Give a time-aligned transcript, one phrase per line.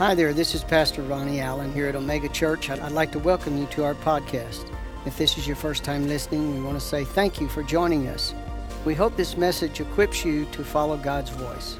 [0.00, 2.68] Hi there, this is Pastor Ronnie Allen here at Omega Church.
[2.68, 4.68] I'd like to welcome you to our podcast.
[5.06, 8.08] If this is your first time listening, we want to say thank you for joining
[8.08, 8.34] us.
[8.84, 11.78] We hope this message equips you to follow God's voice.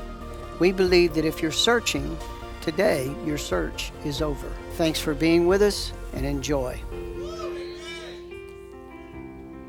[0.60, 2.16] We believe that if you're searching,
[2.60, 4.48] today your search is over.
[4.74, 6.80] Thanks for being with us and enjoy.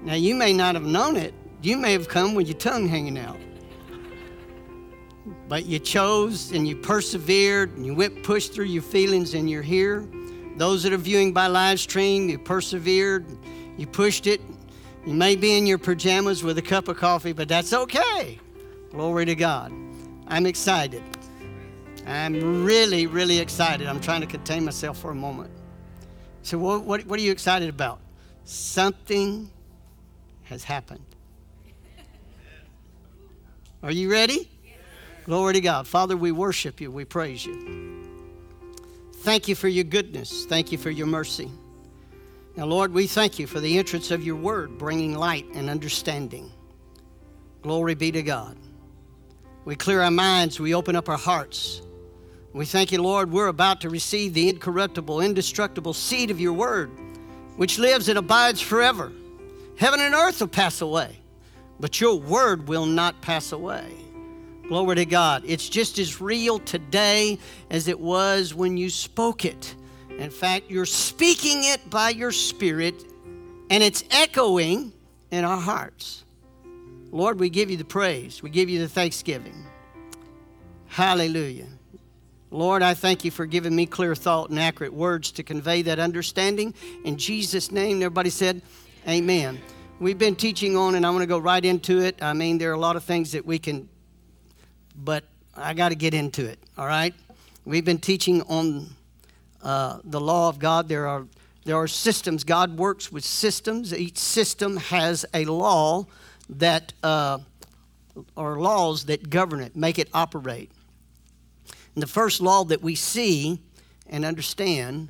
[0.04, 1.34] Now, you may not have known it,
[1.64, 3.40] you may have come with your tongue hanging out.
[5.48, 9.62] But you chose and you persevered and you went pushed through your feelings and you're
[9.62, 10.08] here.
[10.58, 13.26] Those that are viewing by live stream, you persevered,
[13.78, 14.42] you pushed it.
[15.06, 18.40] You may be in your pajamas with a cup of coffee, but that's okay.
[18.92, 19.72] Glory to God.
[20.28, 21.04] I'm excited.
[22.08, 23.88] I'm really, really excited.
[23.88, 25.52] I'm trying to contain myself for a moment.
[26.44, 28.00] So, what, what, what are you excited about?
[28.44, 29.50] Something
[30.44, 31.04] has happened.
[33.84, 34.50] Are you ready?
[35.26, 35.88] Glory to God.
[35.88, 36.92] Father, we worship you.
[36.92, 38.04] We praise you.
[39.18, 40.46] Thank you for your goodness.
[40.46, 41.50] Thank you for your mercy.
[42.56, 46.52] Now, Lord, we thank you for the entrance of your word, bringing light and understanding.
[47.64, 48.56] Glory be to God.
[49.66, 51.82] We clear our minds, we open up our hearts.
[52.54, 56.92] We thank you, Lord, we're about to receive the incorruptible, indestructible seed of your word,
[57.58, 59.12] which lives and abides forever.
[59.76, 61.20] Heaven and earth will pass away,
[61.80, 64.05] but your word will not pass away.
[64.68, 65.44] Glory to God.
[65.46, 67.38] It's just as real today
[67.70, 69.76] as it was when you spoke it.
[70.18, 72.96] In fact, you're speaking it by your spirit,
[73.70, 74.92] and it's echoing
[75.30, 76.24] in our hearts.
[77.12, 79.66] Lord, we give you the praise, we give you the thanksgiving.
[80.88, 81.68] Hallelujah.
[82.50, 86.00] Lord, I thank you for giving me clear thought and accurate words to convey that
[86.00, 86.74] understanding.
[87.04, 88.62] In Jesus' name, everybody said,
[89.08, 89.60] Amen.
[90.00, 92.22] We've been teaching on, and I want to go right into it.
[92.24, 93.90] I mean, there are a lot of things that we can
[94.96, 95.24] but
[95.56, 97.14] I got to get into it, all right?
[97.66, 98.88] We've been teaching on
[99.64, 100.88] uh, the law of God.
[100.88, 101.26] There are,
[101.64, 102.44] there are systems.
[102.44, 103.94] God works with systems.
[103.94, 106.06] Each system has a law
[106.50, 107.40] that, uh,
[108.36, 110.72] or laws that govern it, make it operate.
[111.96, 113.60] And the first law that we see
[114.08, 115.10] and understand,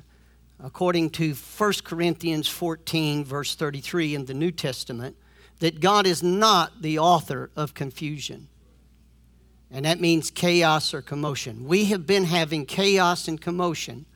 [0.62, 5.16] according to 1 Corinthians 14, verse 33 in the New Testament,
[5.58, 8.48] that God is not the author of confusion
[9.70, 11.66] and that means chaos or commotion.
[11.66, 14.06] We have been having chaos and commotion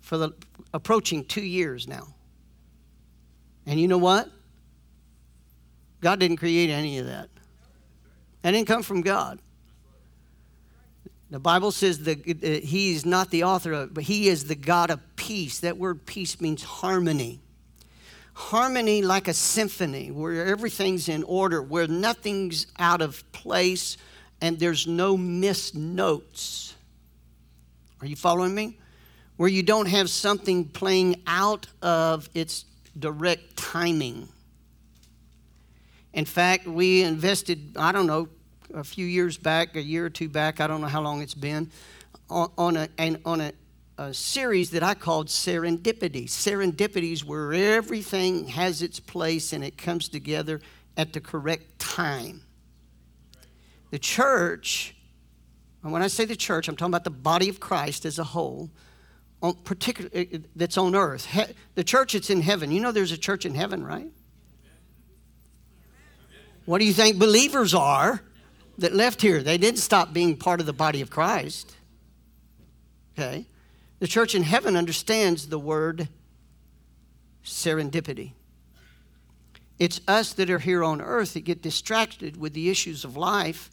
[0.00, 0.30] for the
[0.72, 2.14] approaching two years now.
[3.66, 4.28] And you know what?
[6.00, 7.28] God didn't create any of that.
[8.42, 9.38] That didn't come from God.
[11.30, 14.56] The Bible says that uh, He is not the author of, but He is the
[14.56, 15.60] God of peace.
[15.60, 17.40] That word peace means harmony.
[18.32, 23.96] Harmony like a symphony, where everything's in order, where nothing's out of place,
[24.40, 26.74] and there's no missed notes.
[28.00, 28.78] Are you following me?
[29.36, 32.64] Where you don't have something playing out of its
[32.98, 34.28] direct timing.
[36.12, 38.28] In fact, we invested, I don't know,
[38.74, 41.34] a few years back, a year or two back, I don't know how long it's
[41.34, 41.70] been,
[42.28, 42.88] on, on, a,
[43.24, 43.52] on a,
[43.98, 46.24] a series that I called Serendipity.
[46.26, 50.60] Serendipities where everything has its place and it comes together
[50.96, 52.42] at the correct time.
[53.90, 54.94] The church,
[55.82, 58.24] and when I say the church, I'm talking about the body of Christ as a
[58.24, 58.70] whole,
[59.42, 60.10] on particular,
[60.54, 61.26] that's on earth.
[61.26, 61.42] He,
[61.74, 62.70] the church that's in heaven.
[62.70, 64.10] You know there's a church in heaven, right?
[66.66, 68.22] What do you think believers are
[68.78, 69.42] that left here?
[69.42, 71.74] They didn't stop being part of the body of Christ.
[73.18, 73.46] Okay?
[73.98, 76.08] The church in heaven understands the word
[77.44, 78.32] serendipity.
[79.78, 83.70] It's us that are here on earth that get distracted with the issues of life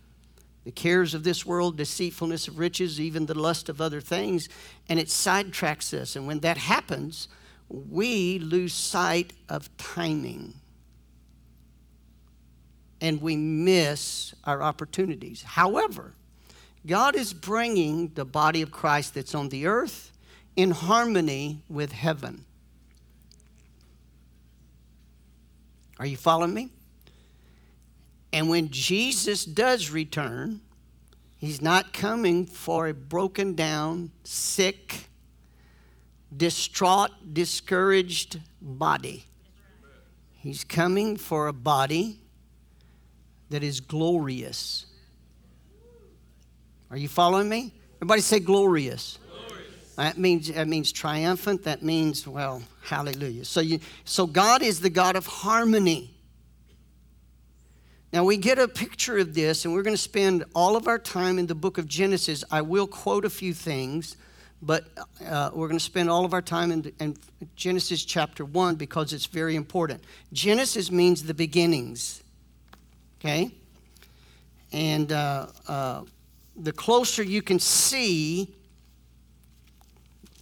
[0.68, 4.50] the cares of this world, deceitfulness of riches, even the lust of other things,
[4.90, 6.18] and it sidetracks us.
[6.18, 7.30] And when that happens,
[7.70, 10.56] we lose sight of timing
[13.00, 15.42] and we miss our opportunities.
[15.42, 16.16] However,
[16.86, 20.12] God is bringing the body of Christ that's on the earth
[20.58, 22.44] in harmony with heaven.
[25.98, 26.72] Are you following me?
[28.34, 30.62] And when Jesus does return,
[31.38, 35.08] he's not coming for a broken down, sick,
[36.36, 39.26] distraught, discouraged body.
[40.40, 42.20] He's coming for a body
[43.50, 44.86] that is glorious.
[46.90, 47.74] Are you following me?
[47.98, 49.20] Everybody say glorious.
[49.96, 51.64] That means that means triumphant.
[51.64, 53.46] That means well, hallelujah.
[53.46, 56.17] So you so God is the God of harmony.
[58.14, 60.98] Now, we get a picture of this, and we're going to spend all of our
[60.98, 62.44] time in the book of Genesis.
[62.50, 64.16] I will quote a few things,
[64.62, 64.86] but
[65.26, 67.18] uh, we're going to spend all of our time in, in,
[67.58, 70.02] Genesis chapter 1 because it's very important.
[70.32, 72.24] Genesis means the beginnings,
[73.20, 73.52] okay?
[74.72, 76.04] And uh, uh,
[76.56, 78.56] the closer you can see,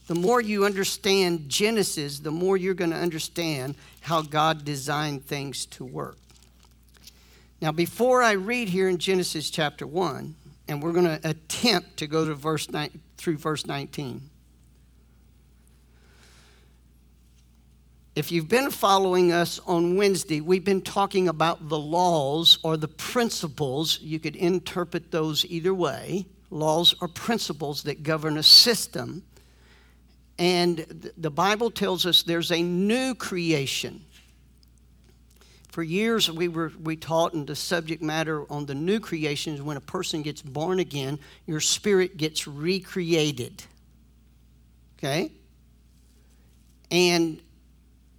[0.07, 5.65] the more you understand Genesis, the more you're going to understand how God designed things
[5.65, 6.17] to work.
[7.61, 10.35] Now, before I read here in Genesis chapter 1,
[10.67, 14.29] and we're going to attempt to go to verse 9, through verse 19.
[18.15, 22.87] If you've been following us on Wednesday, we've been talking about the laws or the
[22.87, 23.99] principles.
[23.99, 29.23] You could interpret those either way laws or principles that govern a system.
[30.37, 34.05] And the Bible tells us there's a new creation.
[35.75, 39.62] For years, we, were, we taught in the subject matter on the new creation is
[39.62, 43.62] when a person gets born again, your spirit gets recreated.
[44.98, 45.33] Okay?
[46.92, 47.42] And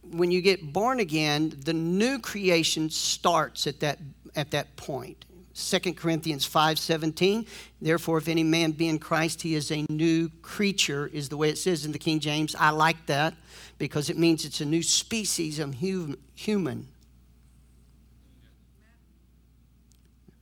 [0.02, 4.00] when you get born again, the new creation starts at that,
[4.34, 5.24] at that point.
[5.54, 7.46] 2 Corinthians 5:17
[7.80, 11.48] Therefore if any man be in Christ he is a new creature is the way
[11.48, 13.32] it says in the King James I like that
[13.78, 16.88] because it means it's a new species of human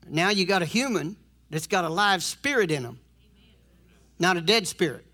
[0.09, 1.17] Now you got a human
[1.51, 2.99] that's got a live spirit in them,
[4.19, 5.05] not a dead spirit.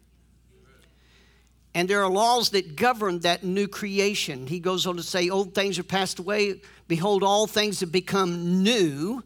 [1.75, 4.47] And there are laws that govern that new creation.
[4.47, 6.61] He goes on to say, Old things are passed away.
[6.89, 9.23] Behold, all things have become new,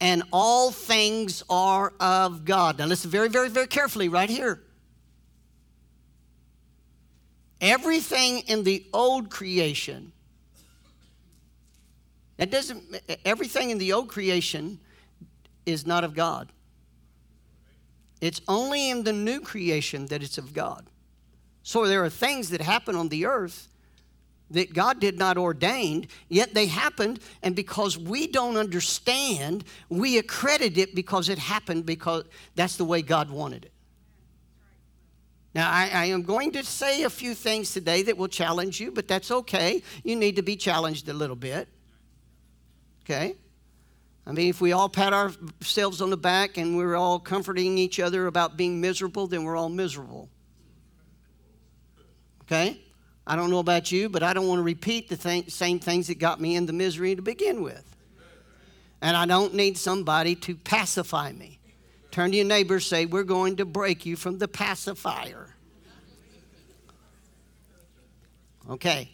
[0.00, 2.78] and all things are of God.
[2.78, 4.62] Now, listen very, very, very carefully right here.
[7.60, 10.12] Everything in the old creation,
[12.38, 12.84] that doesn't,
[13.24, 14.78] everything in the old creation
[15.66, 16.52] is not of God.
[18.20, 20.86] It's only in the new creation that it's of God.
[21.62, 23.68] So there are things that happen on the earth
[24.50, 30.78] that God did not ordain, yet they happened, and because we don't understand, we accredit
[30.78, 32.24] it because it happened because
[32.54, 33.72] that's the way God wanted it.
[35.54, 38.92] Now, I, I, am going to say a few things today that will challenge you,
[38.92, 39.82] but that's okay.
[40.04, 41.66] You need to be challenged a little bit.
[43.04, 43.36] Okay?
[44.26, 48.00] I mean, if we all pat ourselves on the back and we're all comforting each
[48.00, 50.28] other about being miserable, then we're all miserable.
[52.42, 52.80] Okay?
[53.26, 56.08] I don't know about you, but I don't want to repeat the th- same things
[56.08, 57.84] that got me into misery to begin with.
[59.00, 61.60] And I don't need somebody to pacify me.
[62.10, 65.54] Turn to your neighbor say, We're going to break you from the pacifier.
[68.70, 69.10] Okay.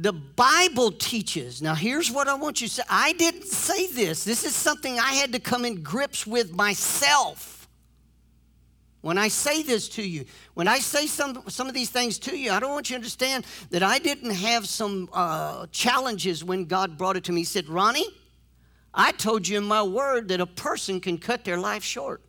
[0.00, 1.60] The Bible teaches.
[1.60, 2.82] Now, here's what I want you to say.
[2.88, 4.24] I didn't say this.
[4.24, 7.68] This is something I had to come in grips with myself.
[9.02, 10.24] When I say this to you,
[10.54, 12.98] when I say some, some of these things to you, I don't want you to
[12.98, 17.42] understand that I didn't have some uh, challenges when God brought it to me.
[17.42, 18.08] He said, Ronnie,
[18.94, 22.22] I told you in my word that a person can cut their life short.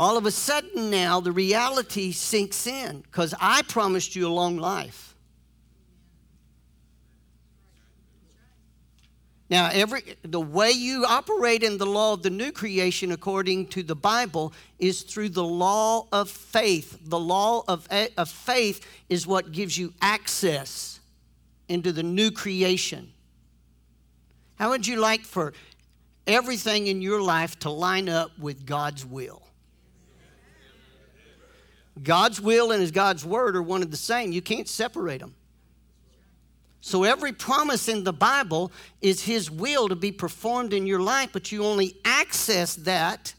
[0.00, 4.56] All of a sudden now the reality sinks in because I promised you a long
[4.56, 5.14] life.
[9.50, 13.82] Now, every the way you operate in the law of the new creation, according to
[13.82, 16.98] the Bible, is through the law of faith.
[17.04, 21.00] The law of, eh, of faith is what gives you access
[21.68, 23.12] into the new creation.
[24.54, 25.52] How would you like for
[26.26, 29.49] everything in your life to line up with God's will?
[32.02, 34.32] God's will and His God's word are one and the same.
[34.32, 35.34] You can't separate them.
[36.80, 41.30] So every promise in the Bible is His will to be performed in your life,
[41.32, 43.34] but you only access that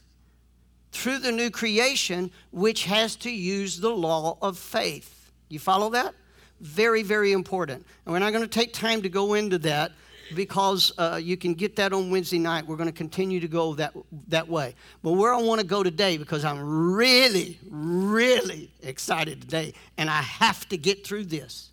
[0.92, 5.32] through the new creation, which has to use the law of faith.
[5.48, 6.14] You follow that?
[6.60, 7.84] Very, very important.
[8.04, 9.92] And we're not going to take time to go into that
[10.34, 12.66] because uh, you can get that on Wednesday night.
[12.66, 13.94] We're going to continue to go that,
[14.28, 14.74] that way.
[15.02, 20.22] But where I want to go today, because I'm really, really excited today, and I
[20.22, 21.70] have to get through this.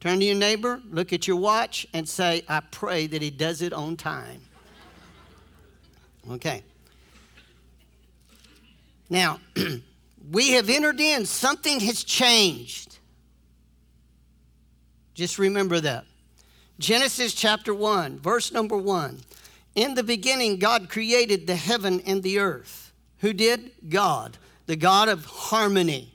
[0.00, 3.62] Turn to your neighbor, look at your watch, and say, I pray that he does
[3.62, 4.42] it on time.
[6.30, 6.62] Okay.
[9.08, 9.40] Now,
[10.30, 12.98] we have entered in, something has changed.
[15.14, 16.04] Just remember that.
[16.78, 19.20] Genesis chapter 1, verse number 1.
[19.74, 22.92] In the beginning, God created the heaven and the earth.
[23.18, 23.70] Who did?
[23.88, 24.36] God,
[24.66, 26.12] the God of harmony.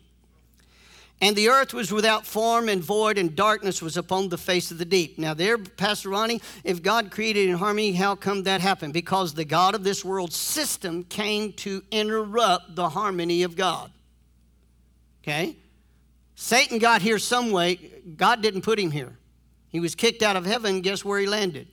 [1.19, 4.77] And the earth was without form and void, and darkness was upon the face of
[4.77, 5.17] the deep.
[5.17, 8.93] Now, there, Pastor Ronnie, if God created in harmony, how come that happened?
[8.93, 13.91] Because the God of this world system came to interrupt the harmony of God.
[15.23, 15.55] Okay?
[16.35, 17.75] Satan got here some way.
[18.15, 19.16] God didn't put him here.
[19.77, 20.81] He was kicked out of heaven.
[20.81, 21.67] Guess where he landed?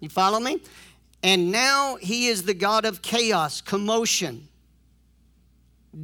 [0.00, 0.62] You follow me?
[1.22, 4.48] And now he is the God of chaos, commotion,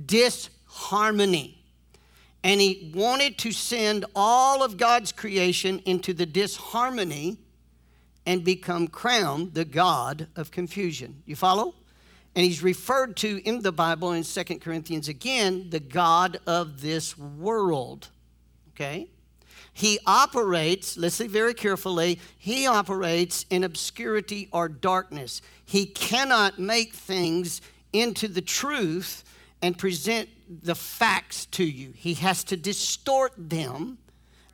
[0.04, 1.62] disharmony
[2.44, 7.38] and he wanted to send all of God's creation into the disharmony
[8.26, 11.22] and become crowned the God of confusion.
[11.24, 11.74] You follow?
[12.34, 17.16] And he's referred to in the Bible in Second Corinthians again, the God of this
[17.16, 18.08] world.
[18.70, 19.08] Okay?
[19.72, 25.40] He operates, listen very carefully, he operates in obscurity or darkness.
[25.64, 27.60] He cannot make things
[27.92, 29.24] into the truth
[29.62, 30.28] and present
[30.62, 31.92] the facts to you.
[31.96, 33.98] He has to distort them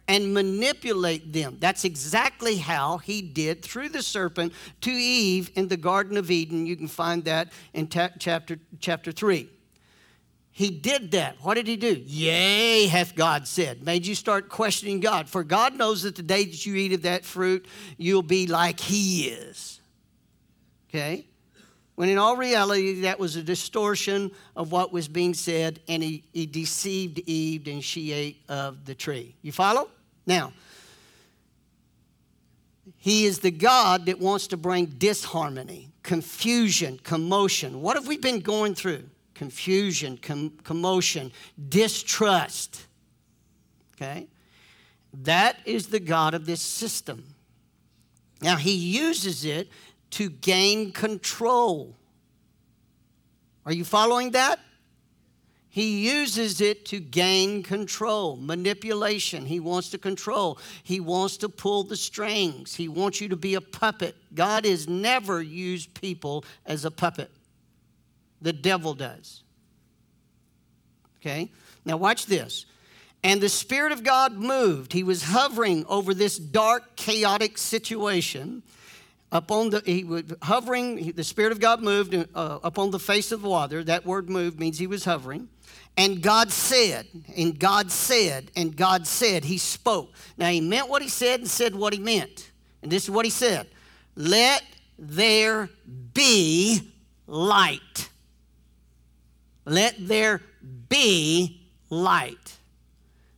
[0.07, 1.59] and manipulate them.
[1.61, 6.67] That's exactly how he did through the serpent to Eve in the Garden of Eden.
[6.67, 9.49] You can find that in ta- chapter, chapter 3.
[10.59, 11.37] He did that.
[11.41, 12.03] What did he do?
[12.05, 13.85] Yea, hath God said.
[13.85, 15.29] Made you start questioning God.
[15.29, 17.65] For God knows that the day that you eat of that fruit,
[17.97, 19.81] you'll be like he is.
[20.91, 21.27] Okay?
[21.95, 26.25] when in all reality that was a distortion of what was being said, and he,
[26.33, 29.37] he deceived Eve and she ate of the tree.
[29.43, 29.89] You follow?
[30.27, 30.53] Now,
[32.97, 37.81] he is the God that wants to bring disharmony, confusion, commotion.
[37.81, 39.05] What have we been going through?
[39.39, 41.31] Confusion, com- commotion,
[41.69, 42.87] distrust.
[43.95, 44.27] Okay?
[45.23, 47.23] That is the God of this system.
[48.43, 49.69] Now, he uses it
[50.11, 51.95] to gain control.
[53.65, 54.59] Are you following that?
[55.71, 59.47] He uses it to gain control, manipulation.
[59.47, 60.59] He wants to control.
[60.83, 62.75] He wants to pull the strings.
[62.75, 64.17] He wants you to be a puppet.
[64.35, 67.31] God has never used people as a puppet,
[68.41, 69.43] the devil does.
[71.21, 71.51] Okay?
[71.85, 72.67] Now, watch this.
[73.25, 74.93] And the Spirit of God moved.
[74.93, 78.63] He was hovering over this dark, chaotic situation
[79.31, 83.43] upon the he was hovering the spirit of god moved uh, upon the face of
[83.43, 85.49] the water that word moved means he was hovering
[85.97, 91.03] and god said and god said and god said he spoke now he meant what
[91.03, 92.51] he said and said what he meant
[92.83, 93.67] and this is what he said
[94.17, 94.63] let
[94.99, 95.69] there
[96.15, 96.91] be
[97.27, 98.09] light
[99.69, 100.41] let there
[100.89, 101.61] be
[101.91, 102.57] light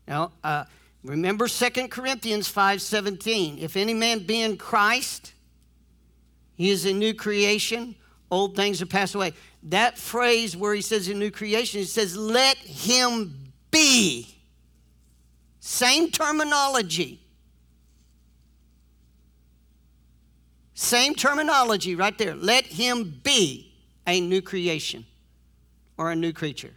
[0.06, 0.64] now uh,
[1.04, 5.32] remember 2 corinthians 5.17 if any man be in christ
[6.60, 7.94] he is a new creation.
[8.30, 9.32] Old things are passed away.
[9.62, 14.28] That phrase where he says a new creation, he says, let him be.
[15.58, 17.18] Same terminology.
[20.74, 22.34] Same terminology right there.
[22.34, 23.72] Let him be
[24.06, 25.06] a new creation
[26.00, 26.72] or a new creature.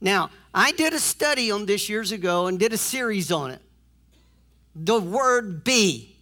[0.00, 3.60] Now, I did a study on this years ago and did a series on it.
[4.74, 6.16] The word be.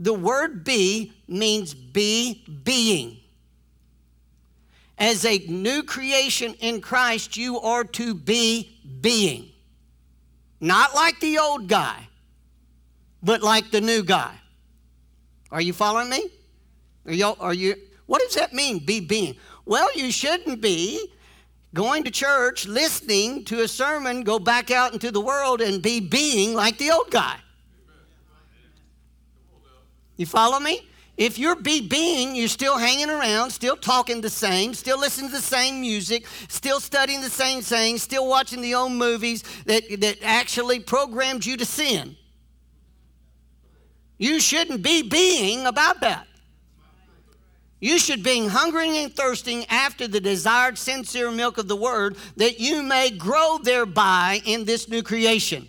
[0.00, 3.18] The word be means be being.
[4.98, 9.50] As a new creation in Christ, you are to be being.
[10.60, 12.08] Not like the old guy,
[13.22, 14.34] but like the new guy.
[15.52, 16.30] Are you following me?
[17.06, 17.76] Are you, are you,
[18.06, 19.36] what does that mean, be being?
[19.66, 21.10] Well, you shouldn't be
[21.72, 26.00] going to church, listening to a sermon, go back out into the world and be
[26.00, 27.36] being like the old guy.
[30.16, 30.88] You follow me?
[31.16, 35.36] If you're be being, you're still hanging around, still talking the same, still listening to
[35.36, 40.18] the same music, still studying the same things, still watching the old movies that, that
[40.22, 42.16] actually programmed you to sin.
[44.18, 46.26] You shouldn't be being about that.
[47.84, 52.58] You should be hungering and thirsting after the desired, sincere milk of the word that
[52.58, 55.68] you may grow thereby in this new creation.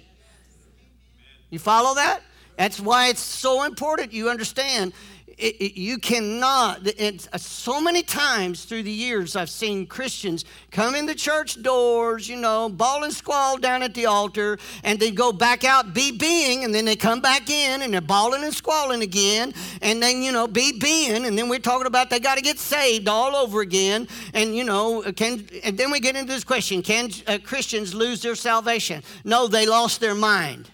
[1.49, 2.21] You follow that?
[2.57, 4.93] That's why it's so important you understand.
[5.37, 10.95] It, it, you cannot, uh, so many times through the years, I've seen Christians come
[10.95, 15.11] in the church doors, you know, bawl and squall down at the altar, and they
[15.11, 18.53] go back out, be being, and then they come back in and they're bawling and
[18.53, 22.35] squalling again, and then, you know, be being, and then we're talking about they got
[22.35, 24.07] to get saved all over again.
[24.33, 28.21] And, you know, can, and then we get into this question can uh, Christians lose
[28.21, 29.03] their salvation?
[29.25, 30.69] No, they lost their mind.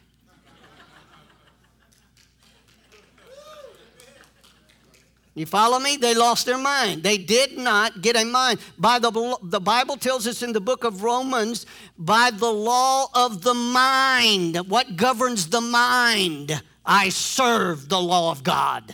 [5.42, 5.98] You follow me?
[5.98, 7.02] They lost their mind.
[7.02, 8.60] They did not get a mind.
[8.78, 11.66] By the, the Bible tells us in the book of Romans,
[11.98, 16.62] by the law of the mind, what governs the mind?
[16.86, 18.94] I serve the law of God.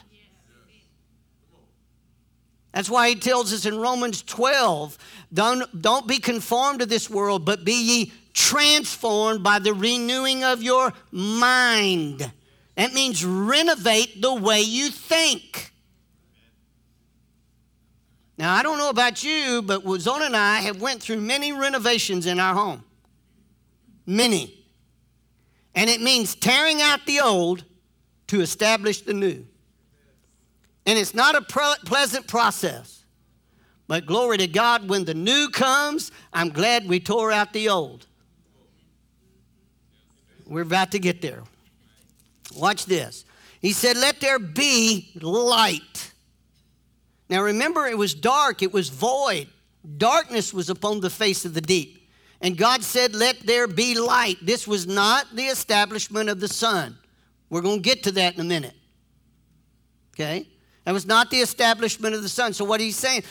[2.72, 4.98] That's why he tells us in Romans 12
[5.34, 10.64] don't, don't be conformed to this world, but be ye transformed by the renewing of
[10.64, 12.32] your mind.
[12.78, 15.74] That means renovate the way you think.
[18.38, 22.26] Now, I don't know about you, but Zona and I have went through many renovations
[22.28, 22.84] in our home.
[24.06, 24.54] Many.
[25.74, 27.66] And it means tearing out the old
[28.28, 29.46] to establish the new.
[30.86, 31.42] And it's not a
[31.86, 33.04] pleasant process.
[33.88, 38.06] But glory to God, when the new comes, I'm glad we tore out the old.
[40.46, 41.44] We're about to get there.
[42.56, 43.26] Watch this.
[43.62, 45.97] He said, Let there be light.
[47.30, 49.48] Now remember, it was dark, it was void.
[49.98, 52.10] Darkness was upon the face of the deep.
[52.42, 54.38] And God said, Let there be light.
[54.42, 56.98] This was not the establishment of the sun.
[57.50, 58.76] We're going to get to that in a minute.
[60.14, 60.48] Okay?
[60.86, 62.54] That was not the establishment of the sun.
[62.54, 63.24] So, what he's saying,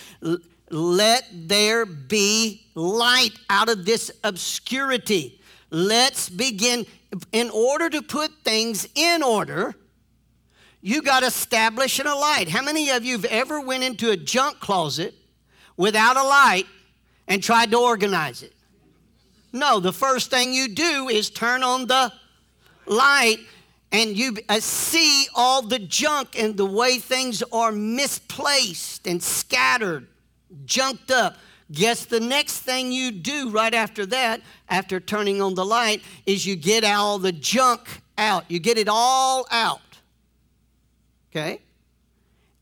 [0.71, 5.41] let there be light out of this obscurity.
[5.71, 6.87] Let's begin.
[7.33, 9.75] In order to put things in order,
[10.87, 12.49] you got establish a light.
[12.49, 15.15] How many of you have ever went into a junk closet
[15.77, 16.67] without a light
[17.27, 18.53] and tried to organize it?
[19.53, 22.13] No, the first thing you do is turn on the
[22.87, 23.39] light
[23.91, 30.07] and you uh, see all the junk and the way things are misplaced and scattered,
[30.67, 31.37] junked up.
[31.73, 36.47] Guess the next thing you do right after that, after turning on the light, is
[36.47, 38.49] you get all the junk out.
[38.49, 39.81] You get it all out.
[41.37, 41.61] Okay?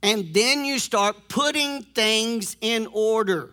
[0.03, 3.51] And then you start putting things in order.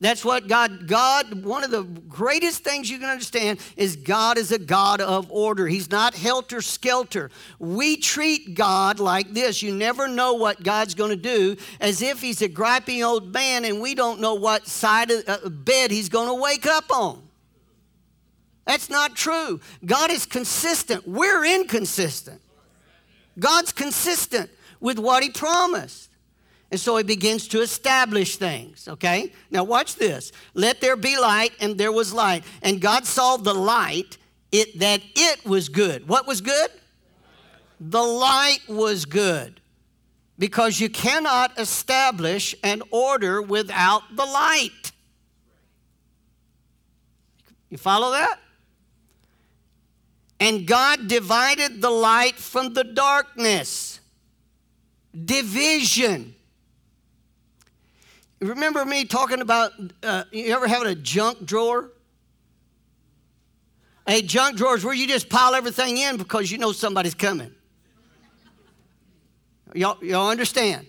[0.00, 4.50] That's what God, God, one of the greatest things you can understand is God is
[4.50, 5.66] a God of order.
[5.68, 7.30] He's not helter skelter.
[7.58, 9.62] We treat God like this.
[9.62, 13.64] You never know what God's going to do, as if He's a griping old man
[13.64, 17.22] and we don't know what side of uh, bed He's going to wake up on.
[18.66, 19.60] That's not true.
[19.86, 21.06] God is consistent.
[21.06, 22.42] We're inconsistent.
[23.38, 26.10] God's consistent with what He promised.
[26.74, 29.32] And so he begins to establish things, okay?
[29.48, 30.32] Now watch this.
[30.54, 32.42] Let there be light, and there was light.
[32.62, 34.18] And God saw the light,
[34.50, 36.08] it that it was good.
[36.08, 36.70] What was good?
[37.78, 39.60] The light was good.
[40.36, 44.90] Because you cannot establish an order without the light.
[47.70, 48.40] You follow that?
[50.40, 54.00] And God divided the light from the darkness.
[55.24, 56.34] Division.
[58.40, 61.90] Remember me talking about, uh, you ever having a junk drawer?
[64.06, 67.54] A junk drawer is where you just pile everything in because you know somebody's coming.
[69.72, 70.86] Y'all, y'all understand?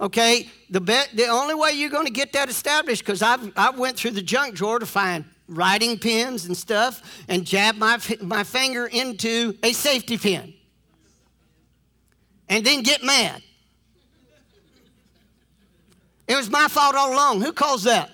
[0.00, 3.70] Okay, the, be- the only way you're going to get that established, because I've, I
[3.70, 8.44] went through the junk drawer to find writing pens and stuff and jab my, my
[8.44, 10.54] finger into a safety pin
[12.48, 13.42] and then get mad.
[16.26, 17.40] It was my fault all along.
[17.40, 18.10] Who calls that?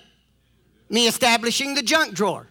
[0.89, 2.47] Me establishing the junk drawer.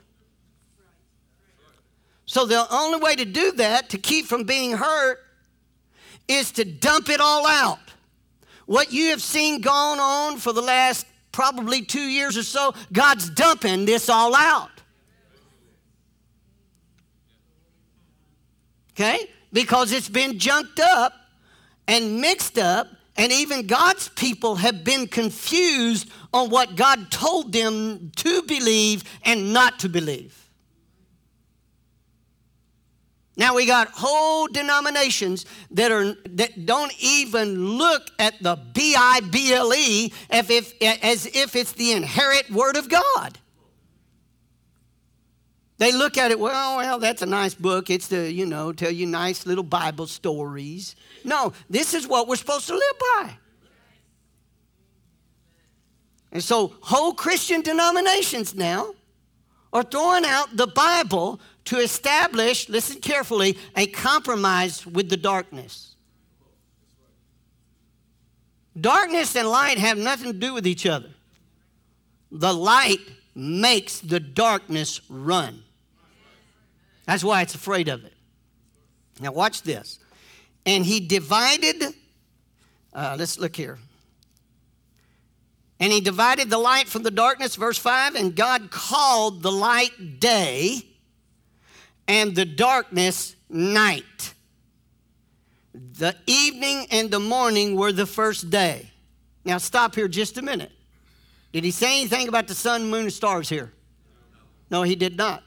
[2.26, 5.20] So the only way to do that, to keep from being hurt,
[6.28, 7.78] is to dump it all out.
[8.66, 13.28] What you have seen gone on for the last probably two years or so, God's
[13.28, 14.73] dumping this all out.
[18.94, 19.28] Okay?
[19.52, 21.12] Because it's been junked up
[21.86, 28.10] and mixed up and even God's people have been confused on what God told them
[28.16, 30.40] to believe and not to believe.
[33.36, 39.20] Now we got whole denominations that are that don't even look at the B I
[39.20, 43.38] B L E as if, it's the inherent word of God.
[45.78, 47.90] They look at it, well, well, that's a nice book.
[47.90, 50.94] It's to, you know, tell you nice little Bible stories.
[51.24, 53.36] No, this is what we're supposed to live by.
[56.30, 58.94] And so, whole Christian denominations now
[59.72, 65.96] are throwing out the Bible to establish, listen carefully, a compromise with the darkness.
[68.80, 71.10] Darkness and light have nothing to do with each other.
[72.30, 73.00] The light
[73.34, 75.63] makes the darkness run.
[77.06, 78.14] That's why it's afraid of it.
[79.20, 79.98] Now, watch this.
[80.66, 81.94] And he divided
[82.92, 83.78] Uh, let's look here.
[85.80, 90.20] And he divided the light from the darkness, verse 5, and God called the light
[90.20, 90.86] day
[92.06, 94.34] and the darkness night.
[95.74, 98.92] The evening and the morning were the first day.
[99.44, 100.70] Now, stop here just a minute.
[101.52, 103.72] Did he say anything about the sun, moon, and stars here?
[104.70, 105.42] No, he did not.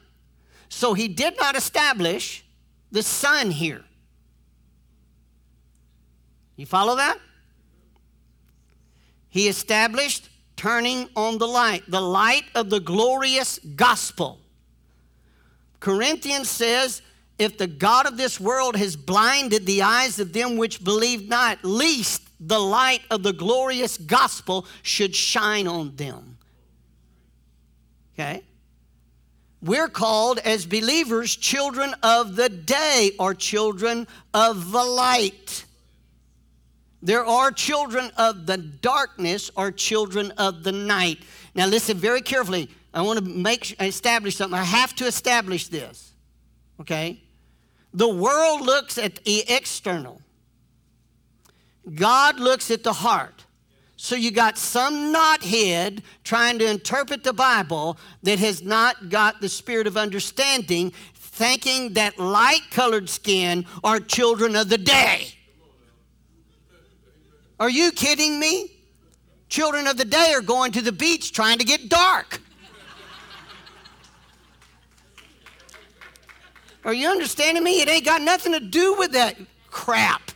[0.68, 2.44] So he did not establish
[2.90, 3.84] the sun here.
[6.56, 7.18] You follow that?
[9.28, 14.40] He established turning on the light, the light of the glorious gospel.
[15.80, 17.02] Corinthians says,
[17.38, 21.64] if the God of this world has blinded the eyes of them which believe not,
[21.64, 26.38] least the light of the glorious gospel should shine on them.
[28.14, 28.42] Okay?
[29.60, 35.64] We're called as believers children of the day or children of the light.
[37.02, 41.18] There are children of the darkness or children of the night.
[41.54, 42.68] Now listen very carefully.
[42.94, 44.58] I want to make establish something.
[44.58, 46.12] I have to establish this.
[46.80, 47.20] Okay?
[47.92, 50.20] The world looks at the external.
[51.94, 53.37] God looks at the heart.
[54.00, 59.48] So you got some knothead trying to interpret the Bible that has not got the
[59.48, 65.34] spirit of understanding, thinking that light colored skin are children of the day.
[67.58, 68.70] Are you kidding me?
[69.48, 72.40] Children of the day are going to the beach trying to get dark.
[76.84, 77.80] Are you understanding me?
[77.80, 79.36] It ain't got nothing to do with that
[79.70, 80.27] crap.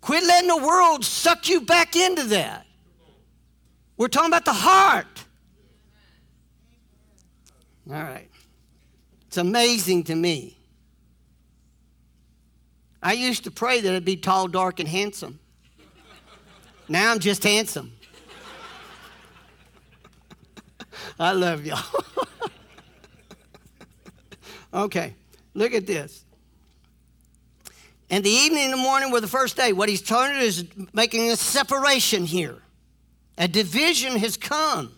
[0.00, 2.66] Quit letting the world suck you back into that.
[3.96, 5.24] We're talking about the heart.
[7.88, 8.30] All right.
[9.26, 10.56] It's amazing to me.
[13.02, 15.38] I used to pray that I'd be tall, dark, and handsome.
[16.88, 17.92] Now I'm just handsome.
[21.18, 21.78] I love y'all.
[24.74, 25.14] okay,
[25.54, 26.24] look at this.
[28.10, 29.72] And the evening and the morning were the first day.
[29.72, 32.58] What he's trying to do is making a separation here.
[33.38, 34.92] A division has come.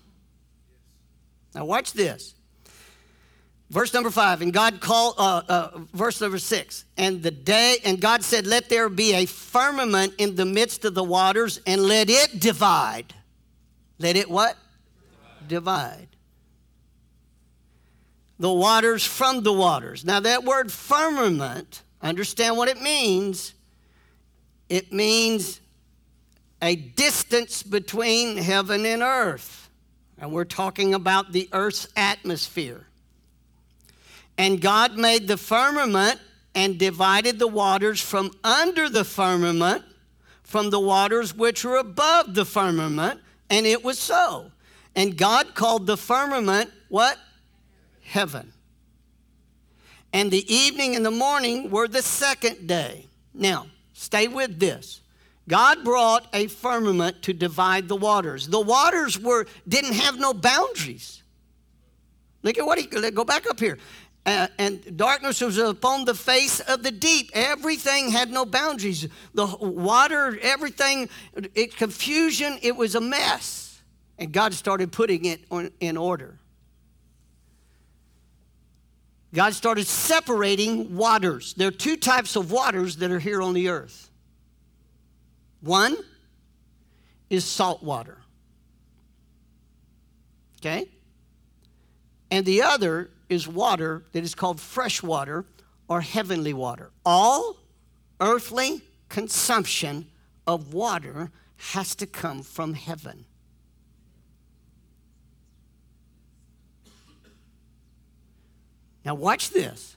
[1.54, 2.34] Now, watch this.
[3.68, 7.98] Verse number five, and God called, uh, uh, verse number six, and the day, and
[7.98, 12.10] God said, Let there be a firmament in the midst of the waters, and let
[12.10, 13.14] it divide.
[13.98, 14.58] Let it what?
[15.48, 15.48] Divide.
[15.48, 16.08] divide.
[18.38, 20.04] The waters from the waters.
[20.04, 23.54] Now, that word firmament Understand what it means.
[24.68, 25.60] It means
[26.60, 29.70] a distance between heaven and earth.
[30.18, 32.86] And we're talking about the earth's atmosphere.
[34.38, 36.20] And God made the firmament
[36.54, 39.84] and divided the waters from under the firmament
[40.52, 44.50] from the waters which are above the firmament, and it was so.
[44.94, 47.18] And God called the firmament what?
[48.02, 48.52] Heaven
[50.12, 53.06] and the evening and the morning were the second day.
[53.34, 55.00] Now, stay with this.
[55.48, 58.46] God brought a firmament to divide the waters.
[58.46, 61.22] The waters were didn't have no boundaries.
[62.42, 63.78] Look at what he go back up here.
[64.24, 67.30] Uh, and darkness was upon the face of the deep.
[67.34, 69.08] Everything had no boundaries.
[69.34, 71.08] The water, everything,
[71.54, 73.82] it, confusion, it was a mess.
[74.18, 76.38] And God started putting it on, in order.
[79.34, 81.54] God started separating waters.
[81.54, 84.10] There are two types of waters that are here on the earth.
[85.60, 85.96] One
[87.30, 88.18] is salt water.
[90.60, 90.88] Okay?
[92.30, 95.46] And the other is water that is called fresh water
[95.88, 96.90] or heavenly water.
[97.06, 97.56] All
[98.20, 100.06] earthly consumption
[100.46, 103.24] of water has to come from heaven.
[109.04, 109.96] Now, watch this.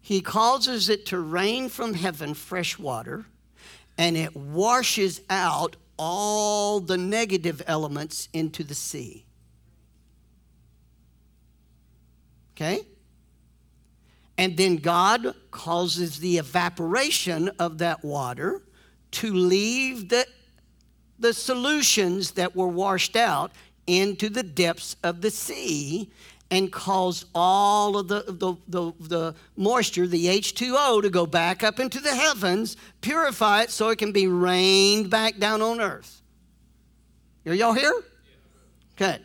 [0.00, 3.24] He causes it to rain from heaven fresh water,
[3.96, 9.24] and it washes out all the negative elements into the sea.
[12.54, 12.80] Okay?
[14.36, 18.62] And then God causes the evaporation of that water
[19.12, 20.26] to leave the,
[21.18, 23.52] the solutions that were washed out
[23.86, 26.10] into the depths of the sea
[26.50, 31.80] and cause all of the, the, the, the, moisture, the H2O, to go back up
[31.80, 36.22] into the heavens, purify it so it can be rained back down on earth.
[37.46, 37.92] Are y'all here?
[38.92, 39.20] Okay.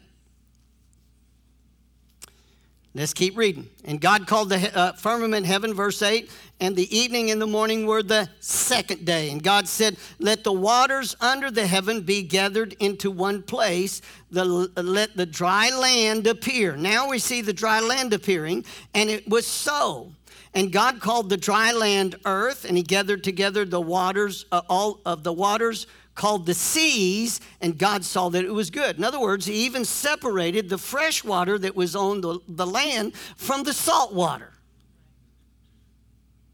[3.00, 3.70] Let's keep reading.
[3.86, 7.86] And God called the uh, firmament heaven, verse 8, and the evening and the morning
[7.86, 9.30] were the second day.
[9.30, 14.44] And God said, Let the waters under the heaven be gathered into one place, the,
[14.44, 16.76] let the dry land appear.
[16.76, 20.12] Now we see the dry land appearing, and it was so.
[20.54, 25.00] And God called the dry land earth, and he gathered together the waters, uh, all
[25.06, 25.88] of the waters
[26.20, 28.98] called the seas, and God saw that it was good.
[28.98, 33.16] In other words, he even separated the fresh water that was on the, the land
[33.16, 34.52] from the salt water.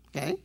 [0.10, 0.38] Okay?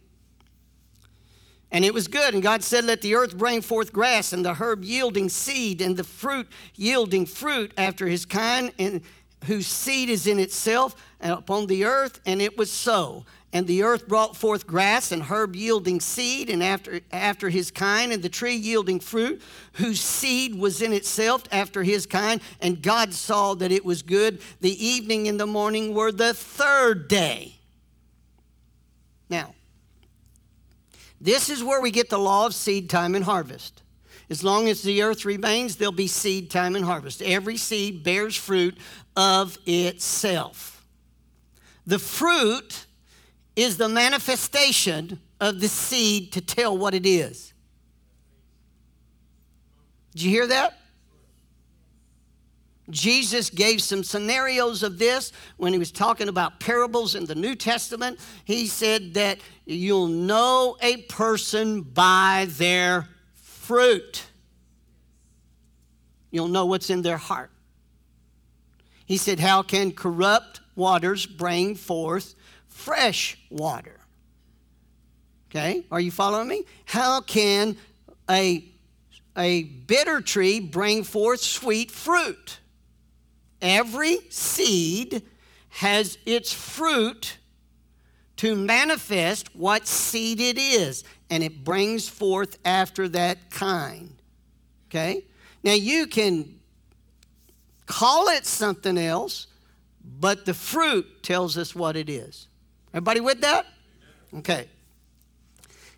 [1.70, 2.32] And it was good.
[2.32, 5.98] And God said, Let the earth bring forth grass, and the herb yielding seed, and
[5.98, 9.02] the fruit yielding fruit after his kind, and
[9.44, 12.20] whose seed is in itself upon the earth.
[12.24, 13.26] And it was so.
[13.52, 18.12] And the earth brought forth grass and herb yielding seed, and after, after his kind,
[18.12, 19.42] and the tree yielding fruit,
[19.74, 22.40] whose seed was in itself after his kind.
[22.60, 24.40] And God saw that it was good.
[24.60, 27.56] The evening and the morning were the third day.
[29.28, 29.54] Now,
[31.20, 33.82] this is where we get the law of seed time and harvest.
[34.30, 37.20] As long as the earth remains, there'll be seed time and harvest.
[37.20, 38.78] Every seed bears fruit
[39.16, 40.86] of itself.
[41.84, 42.86] The fruit
[43.60, 47.52] is the manifestation of the seed to tell what it is.
[50.12, 50.78] Did you hear that?
[52.88, 57.54] Jesus gave some scenarios of this when he was talking about parables in the New
[57.54, 58.18] Testament.
[58.44, 64.26] He said that you'll know a person by their fruit,
[66.30, 67.50] you'll know what's in their heart.
[69.06, 72.34] He said, How can corrupt waters bring forth
[72.80, 74.00] fresh water.
[75.50, 76.64] Okay, are you following me?
[76.84, 77.76] How can
[78.28, 78.64] a,
[79.36, 82.58] a bitter tree bring forth sweet fruit?
[83.60, 85.22] Every seed
[85.68, 87.36] has its fruit
[88.36, 94.22] to manifest what seed it is, and it brings forth after that kind.
[94.88, 95.24] Okay?
[95.62, 96.60] Now you can
[97.86, 99.48] call it something else,
[100.02, 102.46] but the fruit tells us what it is.
[102.92, 103.66] Everybody with that?
[104.38, 104.68] Okay.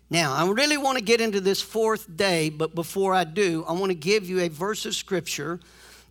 [0.09, 3.71] Now, I really want to get into this fourth day, but before I do, I
[3.71, 5.59] want to give you a verse of scripture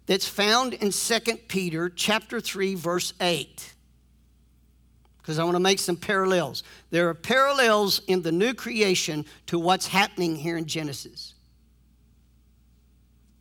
[0.06, 3.74] that's found in 2 Peter chapter 3 verse 8.
[5.18, 6.64] Because I want to make some parallels.
[6.90, 11.34] There are parallels in the new creation to what's happening here in Genesis.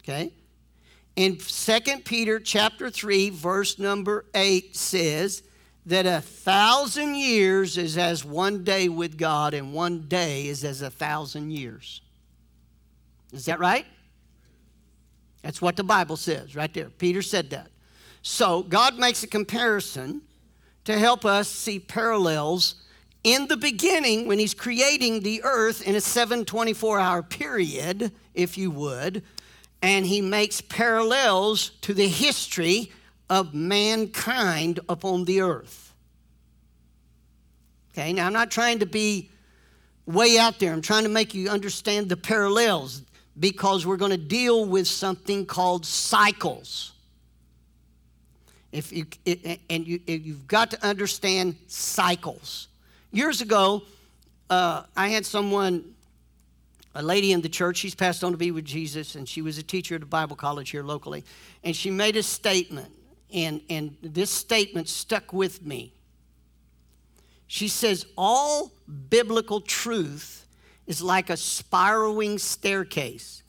[0.03, 0.31] Okay?
[1.15, 5.41] In 2 Peter chapter 3 verse number 8 says,
[5.85, 10.81] that a thousand years is as one day with God, and one day is as
[10.81, 12.01] a thousand years.
[13.31, 13.85] Is that right?
[15.41, 16.89] That's what the Bible says right there.
[16.89, 17.69] Peter said that.
[18.21, 20.21] So God makes a comparison
[20.83, 22.75] to help us see parallels
[23.23, 28.69] in the beginning when He's creating the earth in a 724 hour period, if you
[28.71, 29.23] would,
[29.81, 32.91] and He makes parallels to the history
[33.31, 35.93] of mankind upon the earth.
[37.93, 39.29] Okay, now I'm not trying to be
[40.05, 40.73] way out there.
[40.73, 43.03] I'm trying to make you understand the parallels
[43.39, 46.91] because we're going to deal with something called cycles.
[48.73, 49.05] If you,
[49.69, 52.67] and you, you've got to understand cycles.
[53.13, 53.83] Years ago,
[54.49, 55.95] uh, I had someone,
[56.95, 59.57] a lady in the church, she's passed on to be with Jesus, and she was
[59.57, 61.23] a teacher at a Bible college here locally.
[61.63, 62.91] And she made a statement
[63.33, 65.93] and, and this statement stuck with me.
[67.47, 68.71] She says, All
[69.09, 70.45] biblical truth
[70.87, 73.43] is like a spiraling staircase.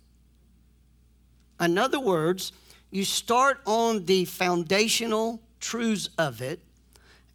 [1.60, 2.52] In other words,
[2.90, 6.60] you start on the foundational truths of it,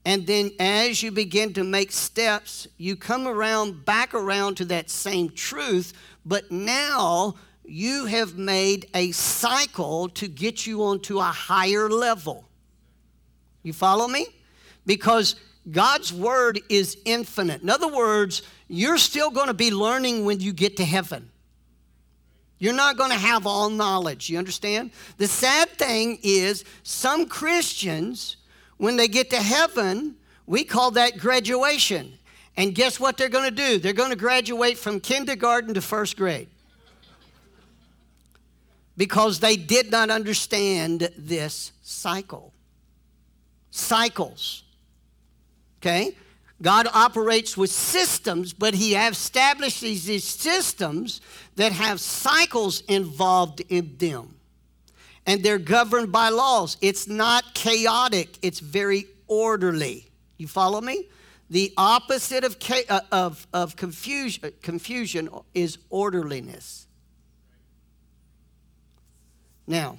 [0.06, 4.90] and then as you begin to make steps, you come around back around to that
[4.90, 5.94] same truth,
[6.26, 7.36] but now
[7.68, 12.46] you have made a cycle to get you onto a higher level.
[13.64, 14.28] You follow me?
[14.86, 15.36] Because
[15.70, 17.62] God's word is infinite.
[17.62, 21.30] In other words, you're still going to be learning when you get to heaven.
[22.60, 24.30] You're not going to have all knowledge.
[24.30, 24.92] You understand?
[25.18, 28.38] The sad thing is, some Christians,
[28.78, 32.14] when they get to heaven, we call that graduation.
[32.56, 33.78] And guess what they're going to do?
[33.78, 36.48] They're going to graduate from kindergarten to first grade
[38.98, 42.52] because they did not understand this cycle.
[43.70, 44.64] Cycles.
[45.80, 46.16] Okay?
[46.62, 51.22] God operates with systems, but He establishes these systems
[51.56, 54.34] that have cycles involved in them.
[55.28, 56.78] And they're governed by laws.
[56.82, 60.10] It's not chaotic, it's very orderly.
[60.38, 61.06] You follow me?
[61.50, 62.58] The opposite of,
[62.90, 66.87] uh, of, of confusion, confusion is orderliness.
[69.68, 69.98] Now,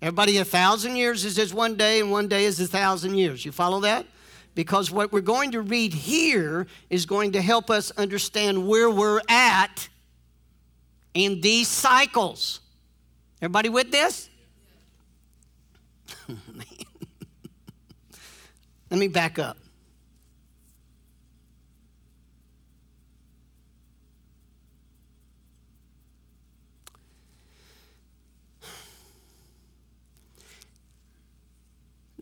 [0.00, 3.44] everybody, a thousand years is as one day, and one day is a thousand years.
[3.44, 4.04] You follow that?
[4.54, 9.20] Because what we're going to read here is going to help us understand where we're
[9.28, 9.88] at
[11.14, 12.60] in these cycles.
[13.40, 14.28] Everybody with this?
[16.28, 16.36] Oh,
[18.90, 19.56] Let me back up.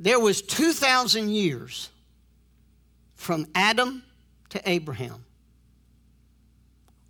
[0.01, 1.91] There was 2,000 years
[3.17, 4.03] from Adam
[4.49, 5.27] to Abraham.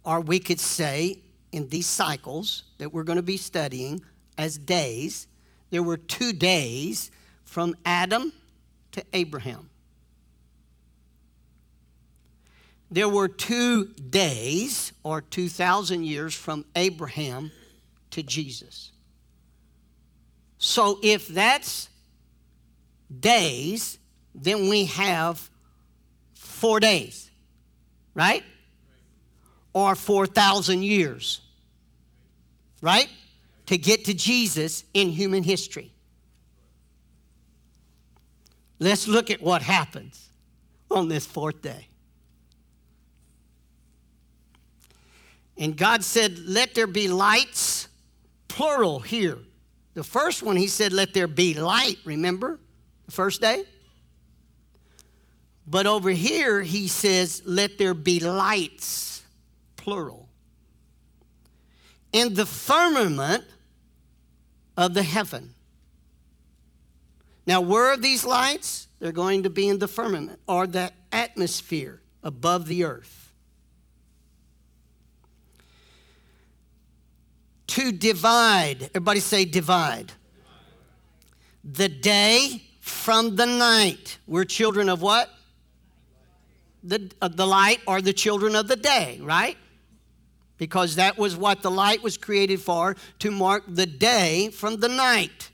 [0.05, 1.21] Or we could say
[1.53, 4.01] in these cycles that we're going to be studying
[4.37, 5.29] as days,
[5.71, 7.13] there were two days
[7.45, 8.33] from Adam
[8.91, 9.71] to Abraham.
[12.91, 17.53] There were two days or 2,000 years from Abraham
[18.11, 18.91] to Jesus.
[20.59, 21.90] So if that's
[23.19, 23.99] days,
[24.35, 25.51] then we have
[26.35, 27.31] four days,
[28.15, 28.45] right?
[29.73, 31.41] Or 4,000 years,
[32.81, 33.09] right?
[33.67, 35.93] To get to Jesus in human history.
[38.79, 40.31] Let's look at what happens
[40.91, 41.87] on this fourth day.
[45.59, 47.89] And God said, Let there be lights,
[48.49, 49.39] plural here.
[49.93, 52.59] The first one, He said, Let there be light, remember?
[53.11, 53.65] First day?
[55.67, 59.23] But over here, He says, Let there be lights,
[59.77, 60.29] plural.
[62.13, 63.45] In the firmament
[64.77, 65.55] of the heaven.
[67.47, 68.89] Now, where are these lights?
[68.99, 73.33] They're going to be in the firmament or the atmosphere above the earth.
[77.69, 80.13] To divide, everybody say divide.
[81.63, 84.19] The day from the night.
[84.27, 85.31] We're children of what?
[86.83, 89.57] The, uh, the light or the children of the day, right?
[90.59, 94.89] Because that was what the light was created for, to mark the day from the
[94.89, 95.51] night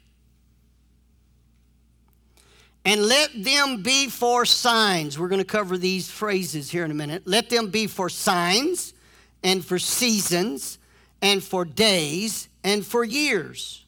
[2.87, 5.19] and let them be for signs.
[5.19, 7.25] We're going to cover these phrases here in a minute.
[7.27, 8.95] Let them be for signs
[9.43, 10.79] and for seasons
[11.21, 13.85] and for days and for years.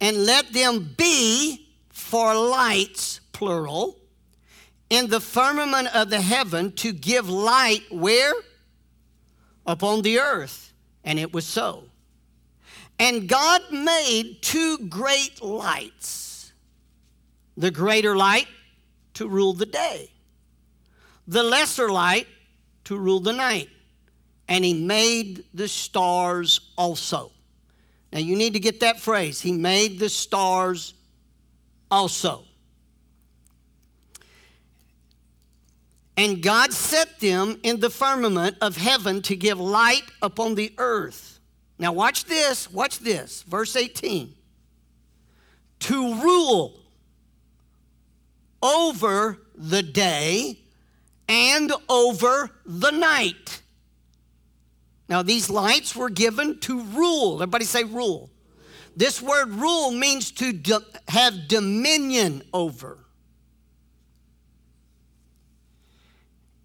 [0.00, 1.68] And let them be
[2.12, 3.98] for lights, plural,
[4.90, 8.34] in the firmament of the heaven to give light where?
[9.64, 10.74] Upon the earth.
[11.04, 11.84] And it was so.
[12.98, 16.52] And God made two great lights
[17.56, 18.48] the greater light
[19.14, 20.10] to rule the day,
[21.26, 22.26] the lesser light
[22.84, 23.70] to rule the night.
[24.48, 27.32] And he made the stars also.
[28.12, 29.40] Now you need to get that phrase.
[29.40, 30.92] He made the stars
[31.92, 32.44] also.
[36.16, 41.38] And God set them in the firmament of heaven to give light upon the earth.
[41.78, 43.42] Now, watch this, watch this.
[43.42, 44.34] Verse 18.
[45.80, 46.80] To rule
[48.62, 50.58] over the day
[51.28, 53.62] and over the night.
[55.08, 57.36] Now, these lights were given to rule.
[57.36, 58.30] Everybody say rule.
[58.96, 62.98] This word rule means to do, have dominion over.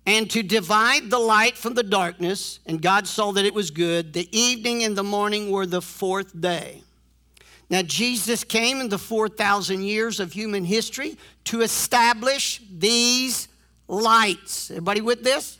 [0.05, 4.13] And to divide the light from the darkness, and God saw that it was good.
[4.13, 6.81] The evening and the morning were the fourth day.
[7.69, 13.49] Now, Jesus came in the 4,000 years of human history to establish these
[13.89, 14.71] lights.
[14.71, 15.57] Everybody with this?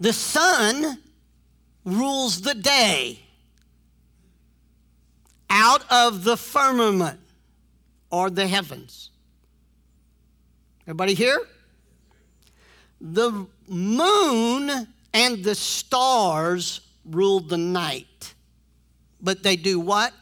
[0.00, 0.98] The sun
[1.84, 3.20] rules the day
[5.50, 7.20] out of the firmament
[8.10, 9.10] or the heavens.
[10.82, 11.40] Everybody here?
[13.00, 18.34] The moon and the stars rule the night.
[19.20, 20.12] But they do what?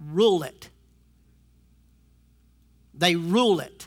[0.00, 0.70] Rule it.
[2.94, 3.86] They rule it.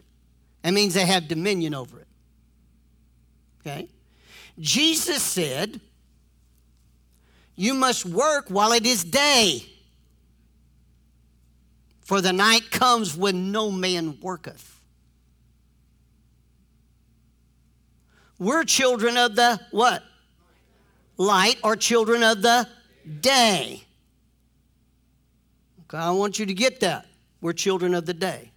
[0.62, 2.08] That means they have dominion over it.
[3.62, 3.88] Okay?
[4.60, 5.82] Jesus said,
[7.56, 9.66] You must work while it is day,
[12.12, 14.82] for the night comes when no man worketh.
[18.38, 20.03] We're children of the what?
[21.16, 22.68] Light or children of the
[23.22, 23.86] day.
[25.84, 27.05] Okay, I want you to get that.
[27.39, 28.51] We're children of the day.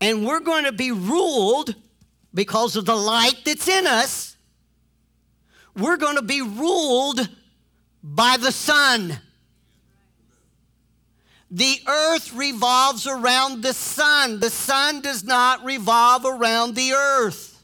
[0.00, 1.76] And we're going to be ruled
[2.34, 4.36] because of the light that's in us.
[5.76, 7.28] We're going to be ruled
[8.02, 9.20] by the sun.
[11.50, 14.40] The earth revolves around the sun.
[14.40, 17.54] The sun does not revolve around the earth.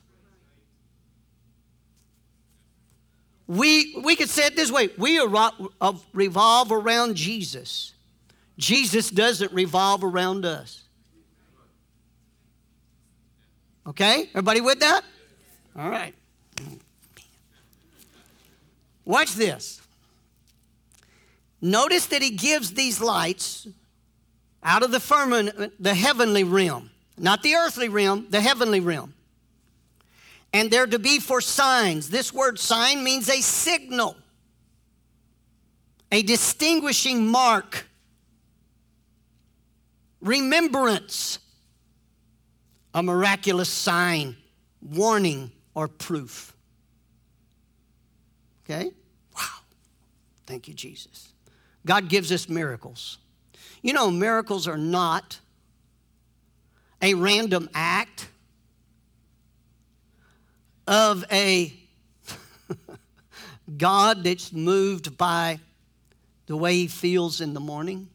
[3.46, 7.92] We, we could say it this way we uh, revolve around Jesus.
[8.56, 10.82] Jesus doesn't revolve around us.
[13.86, 14.30] Okay?
[14.30, 15.02] Everybody with that?
[15.76, 16.14] All right.
[19.04, 19.82] Watch this.
[21.64, 23.66] Notice that he gives these lights
[24.62, 29.14] out of the firmament, the heavenly realm, not the earthly realm, the heavenly realm.
[30.52, 32.10] And they're to be for signs.
[32.10, 34.14] This word sign means a signal,
[36.12, 37.86] a distinguishing mark,
[40.20, 41.38] remembrance,
[42.92, 44.36] a miraculous sign,
[44.82, 46.54] warning, or proof.
[48.66, 48.90] Okay?
[49.34, 49.48] Wow.
[50.46, 51.30] Thank you, Jesus.
[51.86, 53.18] God gives us miracles.
[53.82, 55.38] You know, miracles are not
[57.02, 58.28] a random act
[60.86, 61.72] of a
[63.76, 65.58] God that's moved by
[66.46, 68.08] the way he feels in the morning.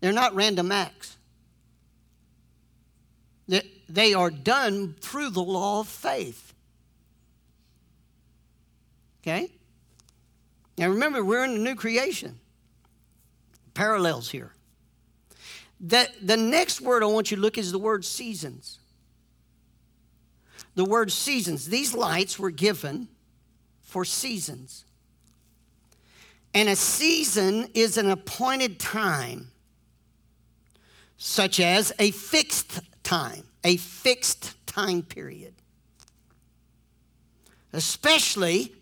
[0.00, 1.16] They're not random acts.
[3.88, 6.52] They are done through the law of faith.
[9.22, 9.50] Okay?
[10.78, 12.38] Now remember, we're in a new creation.
[13.74, 14.52] Parallels here.
[15.80, 18.78] The, the next word I want you to look is the word seasons.
[20.76, 21.66] The word seasons.
[21.66, 23.08] These lights were given
[23.80, 24.84] for seasons.
[26.54, 29.50] And a season is an appointed time,
[31.16, 35.54] such as a fixed time, a fixed time period.
[37.72, 38.72] Especially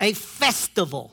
[0.00, 1.12] a festival.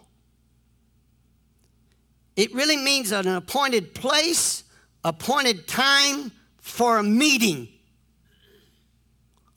[2.35, 4.63] It really means an appointed place,
[5.03, 7.69] appointed time for a meeting.